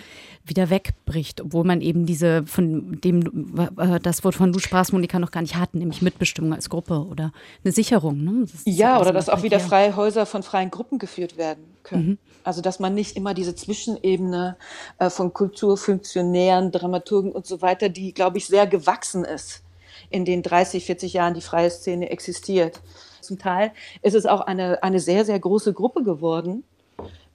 [0.45, 5.19] wieder wegbricht, obwohl man eben diese von dem äh, das Wort von du sprachst, Monika,
[5.19, 7.33] noch gar nicht hat, nämlich Mitbestimmung als Gruppe oder
[7.65, 8.23] eine Sicherung.
[8.23, 8.47] Ne?
[8.65, 12.07] ja, oder dass auch wieder freie Häuser von freien Gruppen geführt werden können.
[12.07, 12.19] Mhm.
[12.43, 14.57] Also dass man nicht immer diese Zwischenebene
[14.99, 19.63] äh, von Kulturfunktionären, Dramaturgen und so weiter, die, glaube ich, sehr gewachsen ist
[20.11, 22.81] in den 30, 40 Jahren, die freie Szene existiert.
[23.25, 23.73] Zum Teil
[24.03, 26.63] ist es auch eine, eine sehr, sehr große Gruppe geworden,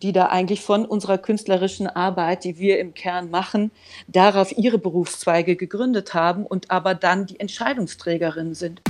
[0.04, 3.72] die da eigentlich von unserer künstlerischen Arbeit, die wir im Kern machen,
[4.08, 8.82] darauf ihre Berufszweige gegründet haben und aber dann die Entscheidungsträgerinnen sind.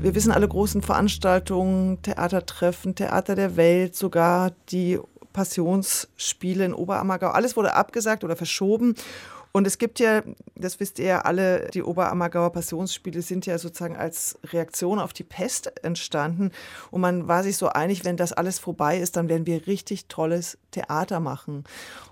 [0.00, 4.98] Wir wissen alle großen Veranstaltungen, Theatertreffen, Theater der Welt, sogar die
[5.34, 8.94] Passionsspiele in Oberammergau, alles wurde abgesagt oder verschoben.
[9.56, 10.24] Und es gibt ja,
[10.56, 15.22] das wisst ihr ja alle, die Oberammergauer Passionsspiele sind ja sozusagen als Reaktion auf die
[15.22, 16.50] Pest entstanden.
[16.90, 20.06] Und man war sich so einig, wenn das alles vorbei ist, dann werden wir richtig
[20.06, 21.62] tolles Theater machen.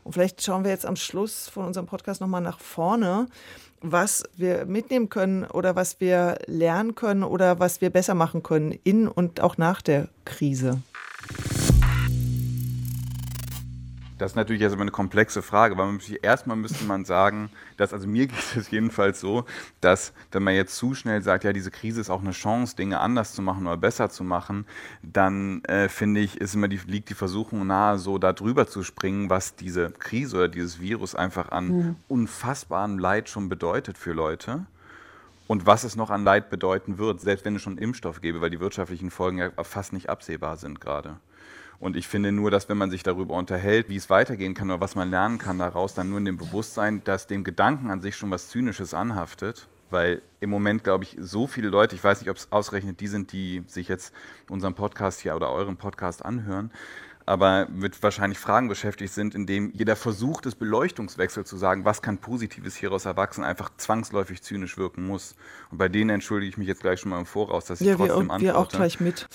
[0.04, 3.26] Und vielleicht schauen wir jetzt am Schluss von unserem Podcast nochmal nach vorne,
[3.80, 8.70] was wir mitnehmen können oder was wir lernen können oder was wir besser machen können
[8.84, 10.80] in und auch nach der Krise.
[14.22, 18.06] Das ist natürlich also eine komplexe Frage, weil man erstmal müsste man sagen, dass, also
[18.06, 19.46] mir geht es jedenfalls so,
[19.80, 23.00] dass wenn man jetzt zu schnell sagt, ja, diese Krise ist auch eine Chance, Dinge
[23.00, 24.64] anders zu machen oder besser zu machen,
[25.02, 28.84] dann äh, finde ich, ist immer die, liegt die Versuchung nahe, so da drüber zu
[28.84, 31.96] springen, was diese Krise oder dieses Virus einfach an mhm.
[32.06, 34.66] unfassbarem Leid schon bedeutet für Leute
[35.48, 38.50] und was es noch an Leid bedeuten wird, selbst wenn es schon Impfstoff gäbe, weil
[38.50, 41.16] die wirtschaftlichen Folgen ja fast nicht absehbar sind gerade.
[41.82, 44.80] Und ich finde nur, dass wenn man sich darüber unterhält, wie es weitergehen kann oder
[44.80, 48.14] was man lernen kann daraus, dann nur in dem Bewusstsein, dass dem Gedanken an sich
[48.14, 49.66] schon was Zynisches anhaftet.
[49.90, 53.08] Weil im Moment, glaube ich, so viele Leute, ich weiß nicht, ob es ausgerechnet die
[53.08, 54.14] sind, die sich jetzt
[54.48, 56.70] unseren Podcast hier oder euren Podcast anhören,
[57.26, 62.02] aber mit wahrscheinlich Fragen beschäftigt sind, in dem jeder Versuch des Beleuchtungswechsels zu sagen, was
[62.02, 65.34] kann Positives hieraus erwachsen, einfach zwangsläufig zynisch wirken muss.
[65.70, 67.96] Und bei denen entschuldige ich mich jetzt gleich schon mal im Voraus, dass ich ja,
[67.96, 68.44] trotzdem wir, antworte.
[68.44, 69.28] wir auch gleich mit.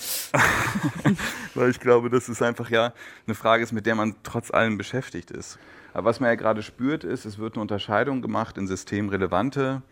[1.54, 2.92] Weil ich glaube, dass es einfach ja
[3.26, 5.58] eine Frage ist, mit der man trotz allem beschäftigt ist.
[5.94, 9.82] Aber was man ja gerade spürt, ist, es wird eine Unterscheidung gemacht in systemrelevante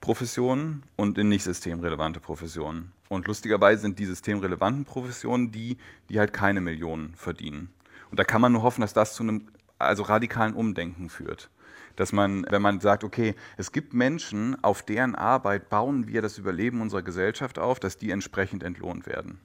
[0.00, 2.92] Professionen und in nicht systemrelevante Professionen.
[3.08, 5.76] Und lustigerweise sind die systemrelevanten Professionen die,
[6.08, 7.70] die halt keine Millionen verdienen.
[8.10, 9.48] Und da kann man nur hoffen, dass das zu einem
[9.78, 11.50] also radikalen Umdenken führt.
[11.96, 16.38] Dass man, wenn man sagt, okay, es gibt Menschen, auf deren Arbeit bauen wir das
[16.38, 19.38] Überleben unserer Gesellschaft auf, dass die entsprechend entlohnt werden.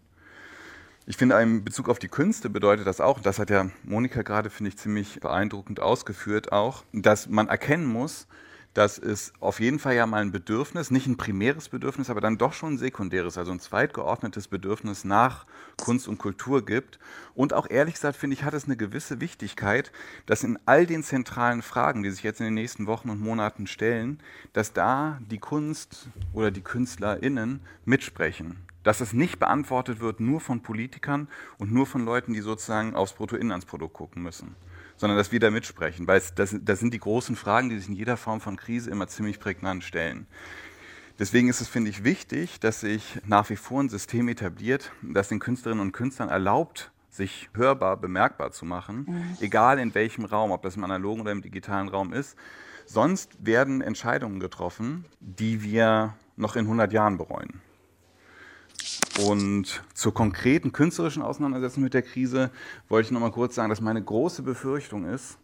[1.08, 4.50] Ich finde, in Bezug auf die Künste bedeutet das auch, das hat ja Monika gerade,
[4.50, 8.28] finde ich, ziemlich beeindruckend ausgeführt auch, dass man erkennen muss,
[8.74, 12.38] dass es auf jeden Fall ja mal ein Bedürfnis, nicht ein primäres Bedürfnis, aber dann
[12.38, 15.46] doch schon ein sekundäres, also ein zweitgeordnetes Bedürfnis nach
[15.78, 16.98] Kunst und Kultur gibt.
[17.36, 19.92] Und auch ehrlich gesagt, finde ich, hat es eine gewisse Wichtigkeit,
[20.26, 23.68] dass in all den zentralen Fragen, die sich jetzt in den nächsten Wochen und Monaten
[23.68, 24.20] stellen,
[24.54, 28.58] dass da die Kunst oder die KünstlerInnen mitsprechen.
[28.84, 33.14] Dass es nicht beantwortet wird nur von Politikern und nur von Leuten, die sozusagen aufs
[33.14, 34.56] Bruttoinlandsprodukt gucken müssen
[35.02, 37.96] sondern dass wir da mitsprechen, weil das, das sind die großen Fragen, die sich in
[37.96, 40.28] jeder Form von Krise immer ziemlich prägnant stellen.
[41.18, 45.28] Deswegen ist es, finde ich, wichtig, dass sich nach wie vor ein System etabliert, das
[45.28, 49.38] den Künstlerinnen und Künstlern erlaubt, sich hörbar, bemerkbar zu machen, mhm.
[49.40, 52.38] egal in welchem Raum, ob das im analogen oder im digitalen Raum ist.
[52.86, 57.60] Sonst werden Entscheidungen getroffen, die wir noch in 100 Jahren bereuen.
[59.26, 62.50] Und zur konkreten künstlerischen Auseinandersetzung mit der Krise
[62.90, 65.38] wollte ich noch mal kurz sagen, dass meine große Befürchtung ist,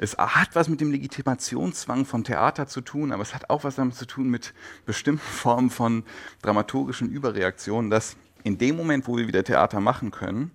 [0.00, 3.74] es hat was mit dem Legitimationszwang von Theater zu tun, aber es hat auch was
[3.74, 4.54] damit zu tun mit
[4.86, 6.04] bestimmten Formen von
[6.40, 10.52] dramaturgischen Überreaktionen, dass in dem Moment, wo wir wieder Theater machen können,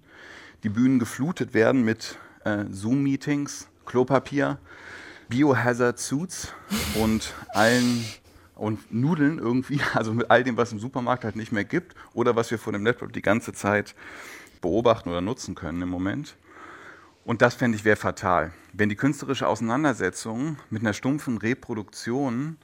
[0.63, 4.59] die Bühnen geflutet werden mit äh, Zoom-Meetings, Klopapier,
[5.27, 6.53] Biohazard Suits
[6.95, 8.05] und allen
[8.55, 12.35] und Nudeln irgendwie, also mit all dem, was im Supermarkt halt nicht mehr gibt oder
[12.35, 13.95] was wir vor dem Laptop die ganze Zeit
[14.61, 16.35] beobachten oder nutzen können im Moment.
[17.25, 18.51] Und das fände ich wäre fatal.
[18.73, 22.57] Wenn die künstlerische Auseinandersetzung mit einer stumpfen Reproduktion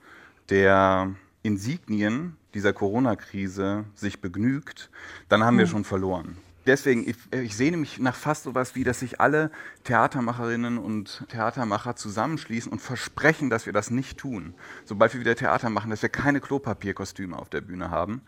[0.49, 1.13] der
[1.43, 4.89] Insignien dieser Corona-Krise sich begnügt,
[5.29, 5.71] dann haben wir hm.
[5.71, 9.51] schon verloren deswegen, ich, ich sehne mich nach fast sowas wie, dass sich alle
[9.84, 14.53] Theatermacherinnen und Theatermacher zusammenschließen und versprechen, dass wir das nicht tun.
[14.86, 18.22] Sobald wir wieder Theater machen, dass wir keine Klopapierkostüme auf der Bühne haben.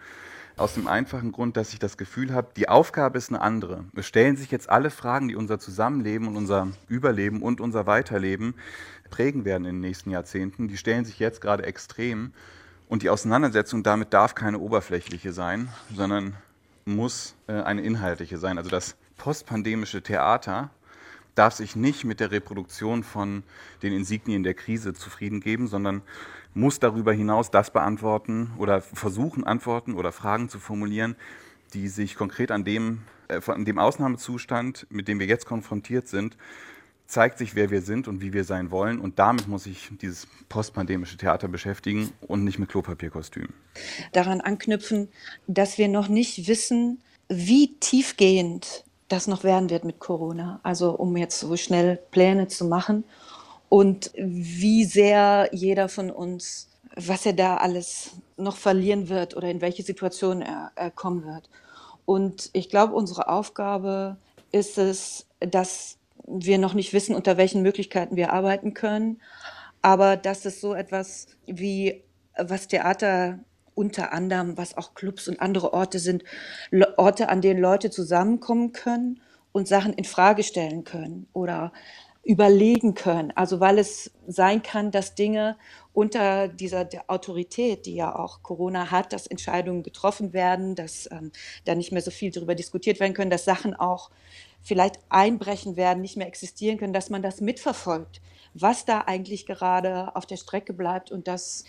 [0.58, 3.86] Aus dem einfachen Grund, dass ich das Gefühl habe, die Aufgabe ist eine andere.
[3.96, 8.56] Es stellen sich jetzt alle Fragen, die unser Zusammenleben und unser Überleben und unser Weiterleben
[9.10, 10.68] prägen werden in den nächsten Jahrzehnten.
[10.68, 12.34] Die stellen sich jetzt gerade extrem.
[12.90, 16.36] Und die Auseinandersetzung damit darf keine oberflächliche sein, sondern
[16.86, 18.58] muss äh, eine inhaltliche sein.
[18.58, 20.70] Also das postpandemische Theater
[21.36, 23.44] darf sich nicht mit der Reproduktion von
[23.84, 26.02] den Insignien der Krise zufrieden geben, sondern
[26.54, 31.16] muss darüber hinaus das beantworten oder versuchen, Antworten oder Fragen zu formulieren,
[31.74, 36.38] die sich konkret an dem, äh, an dem Ausnahmezustand, mit dem wir jetzt konfrontiert sind,
[37.12, 39.00] zeigt sich, wer wir sind und wie wir sein wollen.
[39.00, 43.54] Und damit muss sich dieses postpandemische Theater beschäftigen und nicht mit Klopapierkostümen.
[44.14, 45.10] Daran anknüpfen,
[45.46, 50.62] dass wir noch nicht wissen, wie tiefgehend das noch werden wird mit Corona.
[50.64, 53.04] Also um jetzt so schnell Pläne zu machen
[53.68, 59.60] und wie sehr jeder von uns, was er da alles noch verlieren wird oder in
[59.60, 61.50] welche Situation er, er kommen wird.
[62.06, 64.16] Und ich glaube, unsere Aufgabe
[64.54, 65.98] ist es, dass
[66.28, 69.22] wir noch nicht wissen, unter welchen Möglichkeiten wir arbeiten können.
[69.82, 72.04] Aber dass es so etwas wie,
[72.38, 73.40] was Theater
[73.74, 76.24] unter anderem, was auch Clubs und andere Orte sind,
[76.98, 81.72] Orte, an denen Leute zusammenkommen können und Sachen in Frage stellen können oder
[82.24, 83.32] überlegen können.
[83.36, 85.58] Also weil es sein kann, dass Dinge
[85.94, 91.32] unter dieser Autorität, die ja auch Corona hat, dass Entscheidungen getroffen werden, dass ähm,
[91.66, 94.12] da nicht mehr so viel darüber diskutiert werden können, dass Sachen auch
[94.62, 98.22] vielleicht einbrechen werden, nicht mehr existieren können, dass man das mitverfolgt,
[98.54, 101.64] was da eigentlich gerade auf der Strecke bleibt und das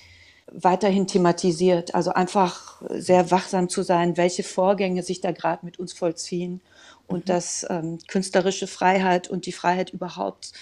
[0.51, 1.95] weiterhin thematisiert.
[1.95, 6.61] Also einfach sehr wachsam zu sein, welche Vorgänge sich da gerade mit uns vollziehen
[7.07, 7.33] und mhm.
[7.33, 10.53] dass ähm, künstlerische Freiheit und die Freiheit überhaupt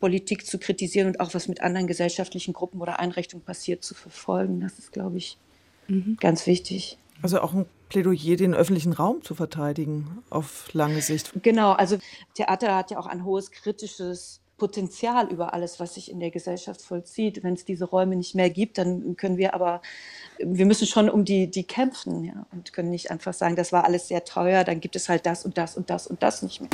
[0.00, 4.60] Politik zu kritisieren und auch was mit anderen gesellschaftlichen Gruppen oder Einrichtungen passiert zu verfolgen.
[4.60, 5.38] Das ist, glaube ich,
[5.86, 6.16] mhm.
[6.20, 6.98] ganz wichtig.
[7.22, 11.32] Also auch ein Plädoyer, den öffentlichen Raum zu verteidigen auf lange Sicht.
[11.42, 11.98] Genau, also
[12.34, 16.82] Theater hat ja auch ein hohes kritisches Potenzial über alles, was sich in der Gesellschaft
[16.82, 17.42] vollzieht.
[17.44, 19.80] Wenn es diese Räume nicht mehr gibt, dann können wir aber,
[20.38, 23.84] wir müssen schon um die, die kämpfen ja, und können nicht einfach sagen, das war
[23.84, 26.60] alles sehr teuer, dann gibt es halt das und das und das und das nicht
[26.60, 26.70] mehr.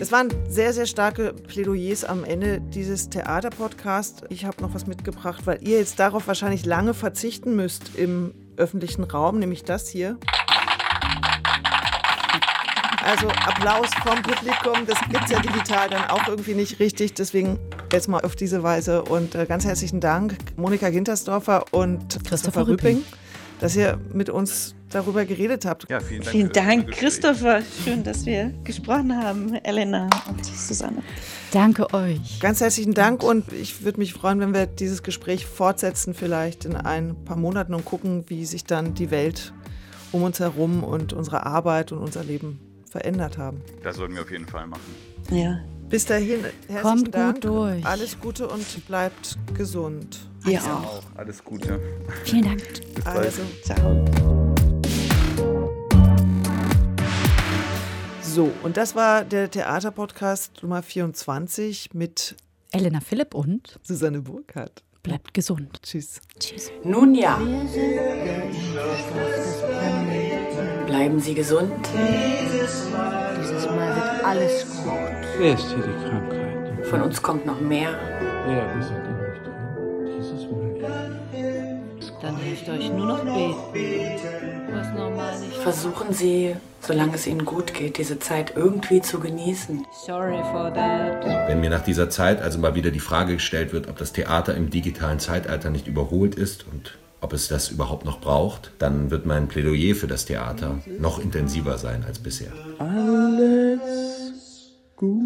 [0.00, 4.24] Es waren sehr, sehr starke Plädoyers am Ende dieses Theaterpodcasts.
[4.30, 9.04] Ich habe noch was mitgebracht, weil ihr jetzt darauf wahrscheinlich lange verzichten müsst im öffentlichen
[9.04, 10.18] Raum, nämlich das hier.
[13.04, 17.14] Also Applaus vom Publikum, das gibt es ja digital dann auch irgendwie nicht richtig.
[17.14, 17.58] Deswegen
[17.92, 19.02] jetzt mal auf diese Weise.
[19.02, 23.02] Und äh, ganz herzlichen Dank, Monika Gintersdorfer und Christopher Rüpping,
[23.60, 25.90] dass ihr mit uns darüber geredet habt.
[25.90, 26.30] Ja, vielen Dank.
[26.30, 27.62] Vielen Dank, Christopher.
[27.84, 31.02] Schön, dass wir gesprochen haben, Elena und Susanne.
[31.52, 32.40] Danke euch.
[32.40, 36.74] Ganz herzlichen Dank und ich würde mich freuen, wenn wir dieses Gespräch fortsetzen, vielleicht in
[36.74, 39.52] ein paar Monaten und gucken, wie sich dann die Welt
[40.12, 42.58] um uns herum und unsere Arbeit und unser Leben
[42.90, 43.60] verändert haben.
[43.82, 44.80] Das sollten wir auf jeden Fall machen.
[45.30, 45.60] Ja.
[45.90, 47.34] Bis dahin, herzlichen Kommt Dank.
[47.34, 47.84] gut durch.
[47.84, 50.20] Alles Gute und bleibt gesund.
[50.46, 51.02] Ihr auch.
[51.14, 51.78] Alles Gute.
[52.24, 52.62] Vielen Dank.
[52.94, 53.18] Bis bald.
[53.18, 54.41] Also, ciao.
[58.34, 62.34] So, und das war der Theaterpodcast Nummer 24 mit
[62.70, 64.82] Elena Philipp und Susanne Burkhardt.
[65.02, 65.82] Bleibt gesund.
[65.82, 66.22] Tschüss.
[66.38, 66.70] Tschüss.
[66.82, 67.38] Nun ja.
[70.86, 71.74] Bleiben Sie gesund.
[71.92, 74.92] Dieses Mal, Dieses Mal wird alles gut.
[75.36, 76.86] Wer ist hier die Krankheit?
[76.86, 77.90] Von uns kommt noch mehr.
[78.46, 80.16] Wer ist nicht drin?
[80.16, 80.62] Dieses Mal.
[82.22, 84.61] Dann hilft euch nur noch beten.
[85.62, 89.86] Versuchen Sie solange es ihnen gut geht, diese Zeit irgendwie zu genießen.
[90.04, 91.24] Sorry for that.
[91.48, 94.54] Wenn mir nach dieser Zeit also mal wieder die Frage gestellt wird, ob das Theater
[94.54, 99.26] im digitalen Zeitalter nicht überholt ist und ob es das überhaupt noch braucht, dann wird
[99.26, 102.50] mein Plädoyer für das Theater noch intensiver sein als bisher.
[102.78, 103.78] Alles
[104.96, 105.22] gut.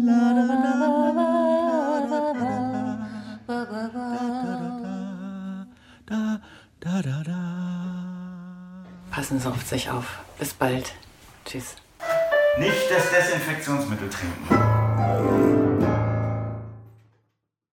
[9.17, 10.19] Passen Sie auf sich auf.
[10.37, 10.93] Bis bald.
[11.43, 11.73] Tschüss.
[12.59, 14.76] Nicht das Desinfektionsmittel trinken.